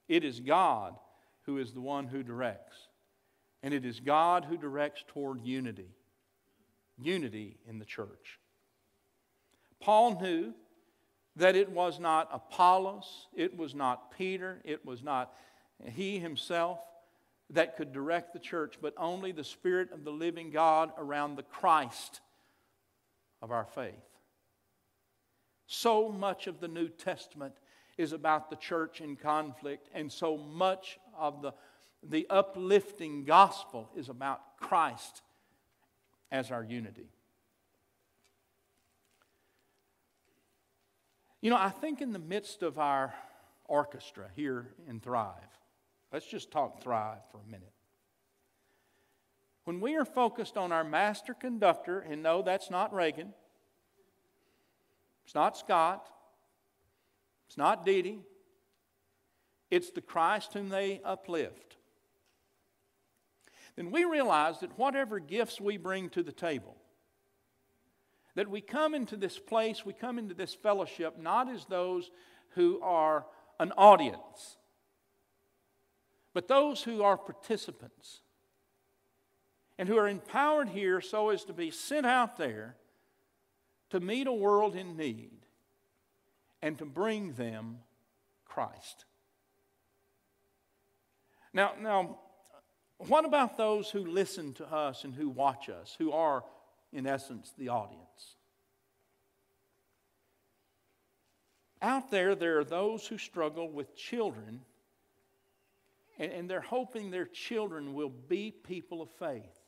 it 0.07 0.23
is 0.23 0.39
God 0.39 0.95
who 1.45 1.57
is 1.57 1.73
the 1.73 1.81
one 1.81 2.07
who 2.07 2.23
directs. 2.23 2.87
And 3.63 3.73
it 3.73 3.85
is 3.85 3.99
God 3.99 4.45
who 4.45 4.57
directs 4.57 5.03
toward 5.07 5.41
unity. 5.41 5.89
Unity 7.01 7.57
in 7.67 7.79
the 7.79 7.85
church. 7.85 8.39
Paul 9.79 10.19
knew 10.19 10.53
that 11.35 11.55
it 11.55 11.69
was 11.69 11.99
not 11.99 12.29
Apollos, 12.31 13.27
it 13.35 13.55
was 13.55 13.75
not 13.75 14.11
Peter, 14.17 14.59
it 14.63 14.85
was 14.85 15.03
not 15.03 15.33
he 15.85 16.19
himself 16.19 16.79
that 17.49 17.77
could 17.77 17.93
direct 17.93 18.33
the 18.33 18.39
church, 18.39 18.75
but 18.81 18.93
only 18.97 19.31
the 19.31 19.43
Spirit 19.43 19.91
of 19.91 20.03
the 20.03 20.11
living 20.11 20.51
God 20.51 20.91
around 20.97 21.35
the 21.35 21.43
Christ 21.43 22.21
of 23.41 23.51
our 23.51 23.65
faith. 23.65 23.93
So 25.67 26.09
much 26.09 26.47
of 26.47 26.59
the 26.59 26.67
New 26.67 26.89
Testament 26.89 27.53
is 27.97 28.13
about 28.13 28.49
the 28.49 28.55
church 28.55 29.01
in 29.01 29.15
conflict, 29.15 29.89
and 29.93 30.11
so 30.11 30.37
much 30.37 30.99
of 31.17 31.41
the, 31.41 31.53
the 32.03 32.27
uplifting 32.29 33.23
gospel 33.23 33.89
is 33.95 34.09
about 34.09 34.57
Christ 34.59 35.21
as 36.31 36.51
our 36.51 36.63
unity. 36.63 37.09
You 41.41 41.49
know, 41.49 41.57
I 41.57 41.69
think 41.69 42.01
in 42.01 42.11
the 42.11 42.19
midst 42.19 42.63
of 42.63 42.77
our 42.77 43.13
orchestra 43.65 44.25
here 44.35 44.67
in 44.87 44.99
Thrive, 44.99 45.33
let's 46.11 46.27
just 46.27 46.51
talk 46.51 46.81
Thrive 46.81 47.19
for 47.31 47.39
a 47.39 47.51
minute. 47.51 47.73
When 49.65 49.81
we 49.81 49.97
are 49.97 50.05
focused 50.05 50.55
on 50.55 50.71
our 50.71 50.83
master 50.83 51.33
conductor, 51.33 51.99
and 51.99 52.23
no, 52.23 52.41
that's 52.41 52.69
not 52.71 52.93
Reagan, 52.93 53.33
it's 55.25 55.35
not 55.35 55.57
Scott, 55.57 56.07
it's 57.47 57.57
not 57.57 57.85
Dee 57.85 58.01
Dee, 58.01 58.19
it's 59.69 59.91
the 59.91 60.01
Christ 60.01 60.53
whom 60.53 60.69
they 60.69 61.01
uplift. 61.03 61.75
Then 63.75 63.91
we 63.91 64.05
realize 64.05 64.59
that 64.61 64.77
whatever 64.77 65.19
gifts 65.19 65.59
we 65.61 65.77
bring 65.77 66.09
to 66.09 66.23
the 66.23 66.31
table, 66.31 66.77
that 68.35 68.49
we 68.49 68.61
come 68.61 68.95
into 68.95 69.17
this 69.17 69.37
place, 69.37 69.85
we 69.85 69.93
come 69.93 70.17
into 70.17 70.33
this 70.33 70.53
fellowship 70.53 71.19
not 71.19 71.49
as 71.49 71.65
those 71.65 72.09
who 72.51 72.79
are 72.81 73.25
an 73.59 73.71
audience, 73.77 74.57
but 76.37 76.47
those 76.47 76.83
who 76.83 77.01
are 77.01 77.17
participants 77.17 78.19
and 79.79 79.89
who 79.89 79.97
are 79.97 80.07
empowered 80.07 80.69
here 80.69 81.01
so 81.01 81.29
as 81.29 81.43
to 81.43 81.51
be 81.51 81.71
sent 81.71 82.05
out 82.05 82.37
there 82.37 82.75
to 83.89 83.99
meet 83.99 84.27
a 84.27 84.31
world 84.31 84.75
in 84.75 84.95
need 84.95 85.31
and 86.61 86.77
to 86.77 86.85
bring 86.85 87.33
them 87.33 87.79
Christ. 88.45 89.05
Now, 91.53 91.71
now, 91.81 92.19
what 92.99 93.25
about 93.25 93.57
those 93.57 93.89
who 93.89 94.05
listen 94.05 94.53
to 94.53 94.71
us 94.71 95.05
and 95.05 95.15
who 95.15 95.29
watch 95.29 95.69
us, 95.69 95.95
who 95.97 96.11
are, 96.11 96.43
in 96.93 97.07
essence, 97.07 97.51
the 97.57 97.69
audience? 97.69 98.35
Out 101.81 102.11
there, 102.11 102.35
there 102.35 102.59
are 102.59 102.63
those 102.63 103.07
who 103.07 103.17
struggle 103.17 103.67
with 103.67 103.95
children, 103.95 104.61
and, 106.17 106.31
and 106.31 106.49
they're 106.49 106.61
hoping 106.61 107.11
their 107.11 107.25
children 107.25 107.93
will 107.93 108.09
be 108.09 108.51
people 108.51 109.01
of 109.01 109.09
faith. 109.19 109.59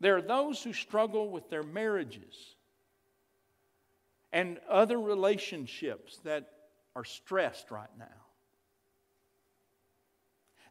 There 0.00 0.16
are 0.16 0.22
those 0.22 0.62
who 0.62 0.72
struggle 0.72 1.30
with 1.30 1.48
their 1.48 1.62
marriages 1.62 2.56
and 4.32 4.58
other 4.68 5.00
relationships 5.00 6.18
that 6.24 6.50
are 6.94 7.04
stressed 7.04 7.70
right 7.70 7.88
now. 7.98 8.04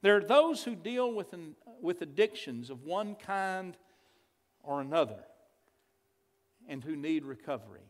There 0.02 0.18
are 0.18 0.24
those 0.24 0.64
who 0.64 0.76
deal 0.76 1.12
with, 1.12 1.34
an, 1.34 1.56
with 1.82 2.02
addictions 2.04 2.70
of 2.70 2.84
one 2.84 3.16
kind 3.16 3.76
or 4.62 4.82
another 4.82 5.24
and 6.68 6.84
who 6.84 6.96
need 6.96 7.26
recovery. 7.26 7.82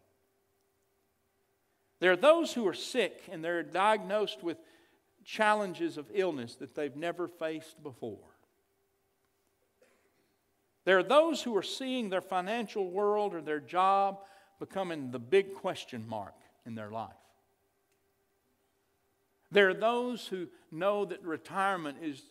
There 1.99 2.11
are 2.11 2.17
those 2.17 2.53
who 2.53 2.67
are 2.67 2.73
sick 2.73 3.23
and 3.29 3.43
they're 3.43 3.63
diagnosed 3.63 4.43
with 4.43 4.57
challenges 5.25 5.97
of 5.97 6.05
illness 6.13 6.55
that 6.55 6.75
they've 6.75 6.95
never 6.95 7.27
faced 7.27 7.81
before. 7.81 8.19
There 10.85 10.99
are 10.99 11.03
those 11.03 11.41
who 11.41 11.57
are 11.57 11.63
seeing 11.63 12.09
their 12.09 12.21
financial 12.21 12.91
world 12.91 13.33
or 13.33 13.41
their 13.41 13.59
job 13.59 14.19
becoming 14.59 15.09
the 15.09 15.19
big 15.19 15.55
question 15.55 16.07
mark 16.07 16.35
in 16.65 16.75
their 16.75 16.91
life. 16.91 17.11
There 19.51 19.67
are 19.69 19.73
those 19.73 20.27
who 20.27 20.47
know 20.71 21.05
that 21.05 21.23
retirement 21.23 21.97
is 22.03 22.21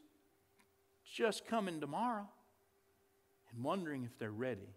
just 1.12 1.46
coming 1.46 1.80
tomorrow 1.80 2.28
and 3.50 3.64
wondering 3.64 4.04
if 4.04 4.16
they're 4.18 4.30
ready. 4.30 4.68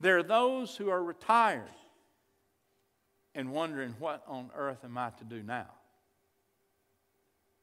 There 0.00 0.18
are 0.18 0.22
those 0.22 0.74
who 0.76 0.88
are 0.90 1.02
retired 1.02 1.68
and 3.34 3.52
wondering, 3.52 3.94
what 3.98 4.22
on 4.26 4.50
earth 4.56 4.84
am 4.84 4.96
I 4.96 5.10
to 5.10 5.24
do 5.24 5.42
now? 5.42 5.68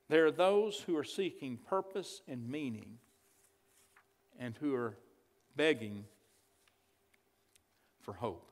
There 0.09 0.25
are 0.25 0.31
those 0.31 0.79
who 0.81 0.97
are 0.97 1.03
seeking 1.03 1.57
purpose 1.57 2.21
and 2.27 2.49
meaning 2.49 2.97
and 4.39 4.57
who 4.57 4.73
are 4.73 4.97
begging 5.55 6.05
for 8.01 8.13
hope. 8.13 8.51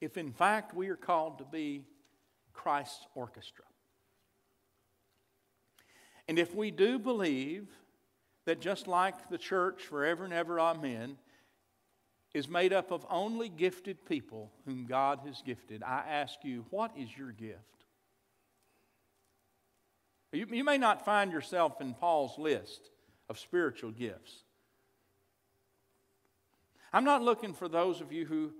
If 0.00 0.18
in 0.18 0.32
fact 0.32 0.74
we 0.74 0.88
are 0.88 0.96
called 0.96 1.38
to 1.38 1.44
be 1.44 1.84
Christ's 2.52 3.06
orchestra, 3.14 3.64
and 6.26 6.38
if 6.38 6.54
we 6.54 6.70
do 6.70 6.98
believe 6.98 7.68
that 8.44 8.60
just 8.60 8.88
like 8.88 9.28
the 9.28 9.38
church 9.38 9.82
forever 9.82 10.24
and 10.24 10.32
ever, 10.32 10.58
amen, 10.58 11.16
is 12.34 12.48
made 12.48 12.72
up 12.72 12.90
of 12.90 13.06
only 13.08 13.48
gifted 13.48 14.04
people 14.04 14.50
whom 14.66 14.86
God 14.86 15.20
has 15.24 15.40
gifted, 15.40 15.82
I 15.84 16.02
ask 16.08 16.40
you, 16.42 16.66
what 16.70 16.90
is 16.98 17.16
your 17.16 17.30
gift? 17.30 17.60
You, 20.32 20.46
you 20.50 20.64
may 20.64 20.76
not 20.76 21.04
find 21.04 21.30
yourself 21.30 21.80
in 21.80 21.94
Paul's 21.94 22.36
list 22.36 22.90
of 23.28 23.38
spiritual 23.38 23.92
gifts. 23.92 24.42
I'm 26.92 27.04
not 27.04 27.22
looking 27.22 27.54
for 27.54 27.68
those 27.68 28.00
of 28.00 28.12
you 28.12 28.26
who 28.26 28.52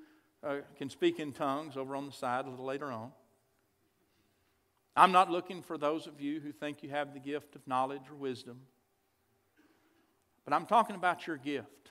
uh, 0.45 0.57
can 0.77 0.89
speak 0.89 1.19
in 1.19 1.33
tongues 1.33 1.77
over 1.77 1.97
on 1.97 2.07
the 2.07 2.13
side 2.13 2.47
a 2.47 2.51
little 2.51 2.65
later 2.65 2.93
on. 2.93 3.11
I'm 4.97 5.11
not 5.11 5.31
looking 5.31 5.63
for 5.63 5.77
those 5.77 6.07
of 6.07 6.21
you 6.21 6.39
who 6.39 6.53
think 6.53 6.85
you 6.85 6.91
have 6.91 7.13
the 7.13 7.21
gift 7.21 7.57
of 7.57 7.67
knowledge 7.67 8.03
or 8.09 8.15
wisdom. 8.15 8.61
But 10.45 10.55
I'm 10.55 10.67
talking 10.67 10.95
about 10.95 11.27
your 11.27 11.37
gift. 11.37 11.91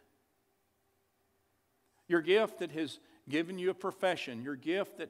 Your 2.08 2.22
gift 2.22 2.60
that 2.60 2.72
has 2.72 3.00
given 3.30 3.58
you 3.58 3.70
a 3.70 3.74
profession, 3.74 4.42
your 4.42 4.56
gift 4.56 4.98
that, 4.98 5.10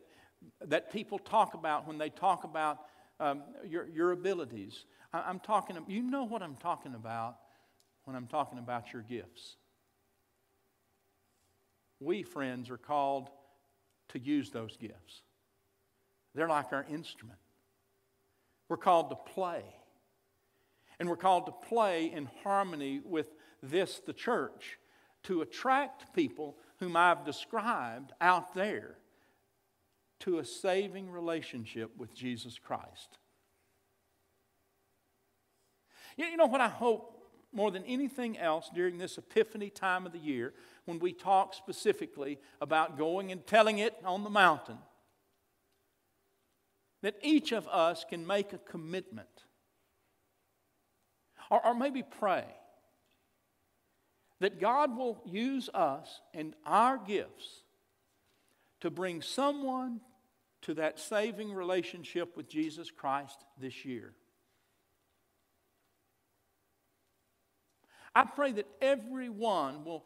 that 0.62 0.92
people 0.92 1.20
talk 1.20 1.54
about 1.54 1.88
when 1.88 1.98
they 1.98 2.10
talk 2.10 2.44
about 2.44 2.80
um, 3.20 3.44
your, 3.66 3.88
your 3.88 4.12
abilities. 4.12 4.86
I, 5.12 5.22
I'm 5.22 5.40
talking, 5.40 5.78
you 5.88 6.04
know 6.04 6.24
what 6.24 6.42
I'm 6.42 6.56
talking 6.56 6.96
about 6.96 7.38
when 8.06 8.16
I'm 8.16 8.28
talking 8.28 8.60
about 8.60 8.94
your 8.94 9.02
gifts. 9.02 9.56
We, 12.00 12.24
friends, 12.24 12.70
are 12.70 12.78
called 12.78 13.30
to 14.10 14.20
use 14.20 14.52
those 14.52 14.76
gifts. 14.78 15.22
They're 16.36 16.50
like 16.50 16.74
our 16.74 16.86
instrument. 16.90 17.40
We're 18.68 18.78
called 18.78 19.10
to 19.10 19.16
play. 19.16 19.64
And 21.00 21.10
we're 21.10 21.16
called 21.16 21.46
to 21.46 21.68
play 21.68 22.12
in 22.12 22.30
harmony 22.44 23.02
with 23.04 23.28
this, 23.62 24.02
the 24.06 24.14
church, 24.14 24.78
to 25.24 25.42
attract 25.42 26.14
people 26.14 26.58
whom 26.84 26.98
I've 26.98 27.24
described 27.24 28.12
out 28.20 28.54
there 28.54 28.98
to 30.20 30.40
a 30.40 30.46
saving 30.46 31.10
relationship 31.10 31.92
with 31.98 32.14
Jesus 32.14 32.60
Christ. 32.60 33.18
You 36.18 36.36
know 36.36 36.46
what 36.46 36.60
I 36.60 36.68
hope 36.68 37.24
more 37.54 37.72
than 37.72 37.86
anything 37.86 38.38
else 38.38 38.70
during 38.74 38.98
this 38.98 39.18
Epiphany 39.18 39.70
time 39.70 40.06
of 40.06 40.12
the 40.12 40.20
year, 40.20 40.54
when 40.86 41.00
we 41.00 41.14
talk 41.14 41.54
specifically 41.54 42.38
about 42.60 42.98
going 42.98 43.32
and 43.32 43.46
telling 43.48 43.78
it 43.78 43.96
on 44.04 44.24
the 44.24 44.30
mountain, 44.30 44.80
that 47.02 47.16
each 47.22 47.54
of 47.54 47.66
us 47.68 48.06
can 48.10 48.28
make 48.28 48.52
a 48.52 48.58
commitment 48.58 49.46
or, 51.50 51.66
or 51.66 51.74
maybe 51.74 52.04
pray 52.04 52.46
that 54.44 54.60
God 54.60 54.98
will 54.98 55.22
use 55.26 55.70
us 55.74 56.20
and 56.34 56.54
our 56.66 56.98
gifts 56.98 57.64
to 58.82 58.92
bring 58.92 59.22
someone 59.22 60.02
to 60.64 60.74
that 60.74 61.00
saving 61.00 61.54
relationship 61.54 62.36
with 62.36 62.50
Jesus 62.50 62.92
Christ 62.92 63.38
this 63.58 63.86
year. 63.86 64.12
I 68.14 68.26
pray 68.26 68.52
that 68.52 68.68
everyone 68.82 69.86
will 69.86 70.04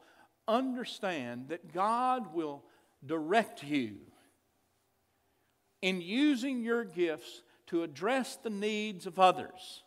understand 0.47 1.50
that 1.50 1.73
God 1.73 2.32
will 2.32 2.63
direct 3.04 3.63
you 3.63 3.95
in 5.82 6.00
using 6.00 6.62
your 6.62 6.84
gifts 6.84 7.41
to 7.67 7.82
address 7.82 8.36
the 8.36 8.52
needs 8.52 9.08
of 9.08 9.17
others. 9.17 9.82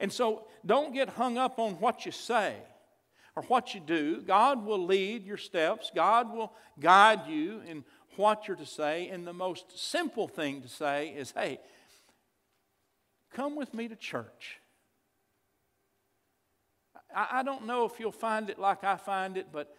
And 0.00 0.12
so 0.12 0.46
don't 0.64 0.94
get 0.94 1.10
hung 1.10 1.38
up 1.38 1.58
on 1.58 1.74
what 1.74 2.06
you 2.06 2.12
say 2.12 2.56
or 3.36 3.42
what 3.44 3.74
you 3.74 3.80
do. 3.80 4.22
God 4.22 4.64
will 4.64 4.84
lead 4.84 5.24
your 5.24 5.36
steps, 5.36 5.92
God 5.94 6.34
will 6.34 6.52
guide 6.80 7.28
you 7.28 7.60
in 7.68 7.84
what 8.16 8.48
you're 8.48 8.56
to 8.56 8.66
say. 8.66 9.08
And 9.08 9.26
the 9.26 9.32
most 9.32 9.78
simple 9.78 10.26
thing 10.26 10.62
to 10.62 10.68
say 10.68 11.10
is 11.10 11.30
hey, 11.32 11.60
come 13.32 13.54
with 13.54 13.72
me 13.74 13.86
to 13.88 13.96
church. 13.96 14.56
I, 17.14 17.42
don't 17.42 17.66
know 17.66 17.86
if 17.86 17.98
you'll 17.98 18.12
find 18.12 18.50
it 18.50 18.58
like 18.58 18.84
I 18.84 18.96
find 18.96 19.36
it, 19.36 19.48
but 19.52 19.74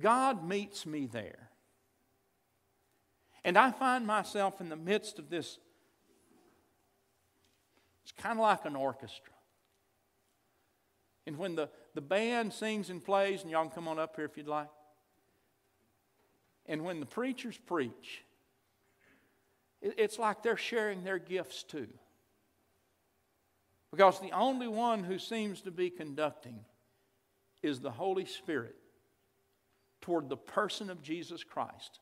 God 0.00 0.46
meets 0.46 0.84
me 0.84 1.06
there. 1.06 1.50
And 3.44 3.56
I 3.56 3.70
find 3.70 4.06
myself 4.06 4.60
in 4.60 4.68
the 4.68 4.76
midst 4.76 5.20
of 5.20 5.30
this 5.30 5.58
it's 8.10 8.22
kind 8.22 8.38
of 8.38 8.42
like 8.42 8.64
an 8.64 8.76
orchestra. 8.76 9.32
And 11.26 11.38
when 11.38 11.54
the, 11.54 11.68
the 11.94 12.00
band 12.00 12.52
sings 12.52 12.90
and 12.90 13.04
plays, 13.04 13.42
and 13.42 13.50
y'all 13.50 13.62
can 13.62 13.70
come 13.70 13.88
on 13.88 13.98
up 13.98 14.16
here 14.16 14.24
if 14.24 14.36
you'd 14.36 14.48
like. 14.48 14.68
And 16.66 16.84
when 16.84 17.00
the 17.00 17.06
preachers 17.06 17.58
preach, 17.66 18.24
it, 19.80 19.94
it's 19.98 20.18
like 20.18 20.42
they're 20.42 20.56
sharing 20.56 21.04
their 21.04 21.18
gifts 21.18 21.62
too. 21.62 21.88
Because 23.90 24.20
the 24.20 24.32
only 24.32 24.68
one 24.68 25.02
who 25.02 25.18
seems 25.18 25.60
to 25.62 25.70
be 25.70 25.90
conducting 25.90 26.60
is 27.62 27.80
the 27.80 27.90
Holy 27.90 28.24
Spirit 28.24 28.76
toward 30.00 30.28
the 30.28 30.36
person 30.36 30.90
of 30.90 31.02
Jesus 31.02 31.44
Christ, 31.44 32.00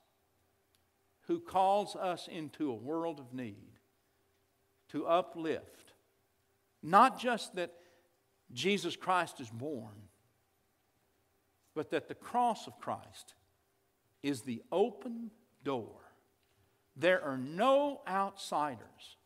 who 1.26 1.40
calls 1.40 1.96
us 1.96 2.28
into 2.28 2.70
a 2.70 2.74
world 2.74 3.20
of 3.20 3.34
need 3.34 3.78
to 4.90 5.06
uplift 5.06 5.87
not 6.82 7.18
just 7.18 7.54
that 7.56 7.72
Jesus 8.52 8.96
Christ 8.96 9.40
is 9.40 9.50
born, 9.50 10.08
but 11.74 11.90
that 11.90 12.08
the 12.08 12.14
cross 12.14 12.66
of 12.66 12.78
Christ 12.78 13.34
is 14.22 14.42
the 14.42 14.62
open 14.72 15.30
door. 15.64 16.00
There 16.96 17.22
are 17.22 17.38
no 17.38 18.00
outsiders 18.08 19.16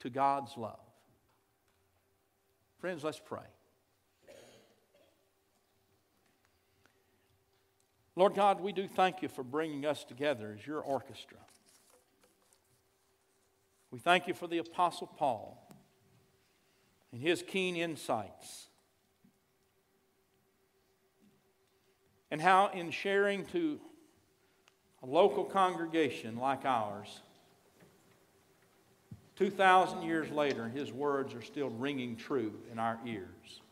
to 0.00 0.10
God's 0.10 0.56
love. 0.56 0.78
Friends, 2.78 3.02
let's 3.02 3.20
pray. 3.24 3.40
Lord 8.14 8.34
God, 8.34 8.60
we 8.60 8.72
do 8.72 8.88
thank 8.88 9.20
you 9.22 9.28
for 9.28 9.42
bringing 9.42 9.84
us 9.84 10.02
together 10.04 10.56
as 10.58 10.66
your 10.66 10.80
orchestra. 10.80 11.38
We 13.90 13.98
thank 13.98 14.26
you 14.26 14.34
for 14.34 14.46
the 14.46 14.58
Apostle 14.58 15.06
Paul 15.06 15.65
and 17.16 17.24
his 17.24 17.42
keen 17.42 17.76
insights. 17.76 18.66
And 22.30 22.42
how, 22.42 22.68
in 22.74 22.90
sharing 22.90 23.46
to 23.46 23.80
a 25.02 25.06
local 25.06 25.42
congregation 25.42 26.36
like 26.36 26.66
ours, 26.66 27.22
2,000 29.36 30.02
years 30.02 30.30
later, 30.30 30.68
his 30.68 30.92
words 30.92 31.32
are 31.32 31.40
still 31.40 31.70
ringing 31.70 32.16
true 32.16 32.52
in 32.70 32.78
our 32.78 32.98
ears. 33.06 33.62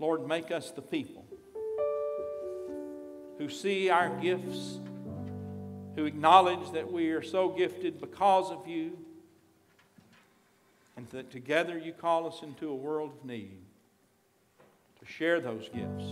Lord, 0.00 0.26
make 0.26 0.50
us 0.50 0.72
the 0.72 0.82
people 0.82 1.24
who 3.38 3.48
see 3.48 3.90
our 3.90 4.08
gifts, 4.20 4.80
who 5.94 6.04
acknowledge 6.04 6.72
that 6.72 6.90
we 6.90 7.10
are 7.10 7.22
so 7.22 7.50
gifted 7.50 8.00
because 8.00 8.50
of 8.50 8.66
you, 8.66 8.98
that 11.12 11.30
together 11.30 11.78
you 11.78 11.92
call 11.92 12.26
us 12.26 12.42
into 12.42 12.70
a 12.70 12.74
world 12.74 13.12
of 13.18 13.24
need 13.24 13.58
to 14.98 15.06
share 15.06 15.40
those 15.40 15.68
gifts, 15.68 16.04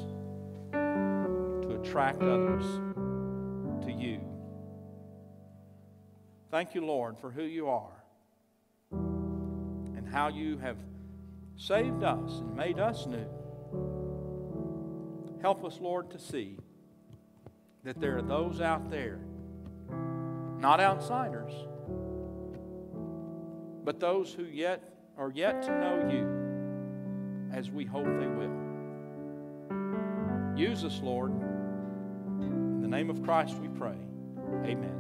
to 0.72 1.80
attract 1.80 2.22
others 2.22 2.64
to 3.84 3.90
you. 3.90 4.20
Thank 6.50 6.74
you, 6.74 6.84
Lord, 6.84 7.16
for 7.18 7.30
who 7.30 7.44
you 7.44 7.68
are 7.68 8.02
and 8.92 10.06
how 10.10 10.28
you 10.28 10.58
have 10.58 10.76
saved 11.56 12.02
us 12.02 12.40
and 12.40 12.56
made 12.56 12.78
us 12.78 13.06
new. 13.06 13.28
Help 15.40 15.64
us, 15.64 15.78
Lord, 15.80 16.10
to 16.10 16.18
see 16.18 16.58
that 17.84 18.00
there 18.00 18.18
are 18.18 18.22
those 18.22 18.60
out 18.60 18.90
there, 18.90 19.20
not 20.58 20.80
outsiders, 20.80 21.52
but 23.84 24.00
those 24.00 24.34
who 24.34 24.44
yet 24.44 24.89
are 25.20 25.30
yet 25.34 25.62
to 25.62 25.70
know 25.78 26.08
you 26.10 26.26
as 27.52 27.70
we 27.70 27.84
hope 27.84 28.06
they 28.06 28.26
will. 28.26 28.56
Use 30.56 30.82
us, 30.82 31.00
Lord. 31.02 31.30
In 32.40 32.80
the 32.80 32.88
name 32.88 33.10
of 33.10 33.22
Christ 33.22 33.58
we 33.58 33.68
pray. 33.68 33.98
Amen. 34.64 34.99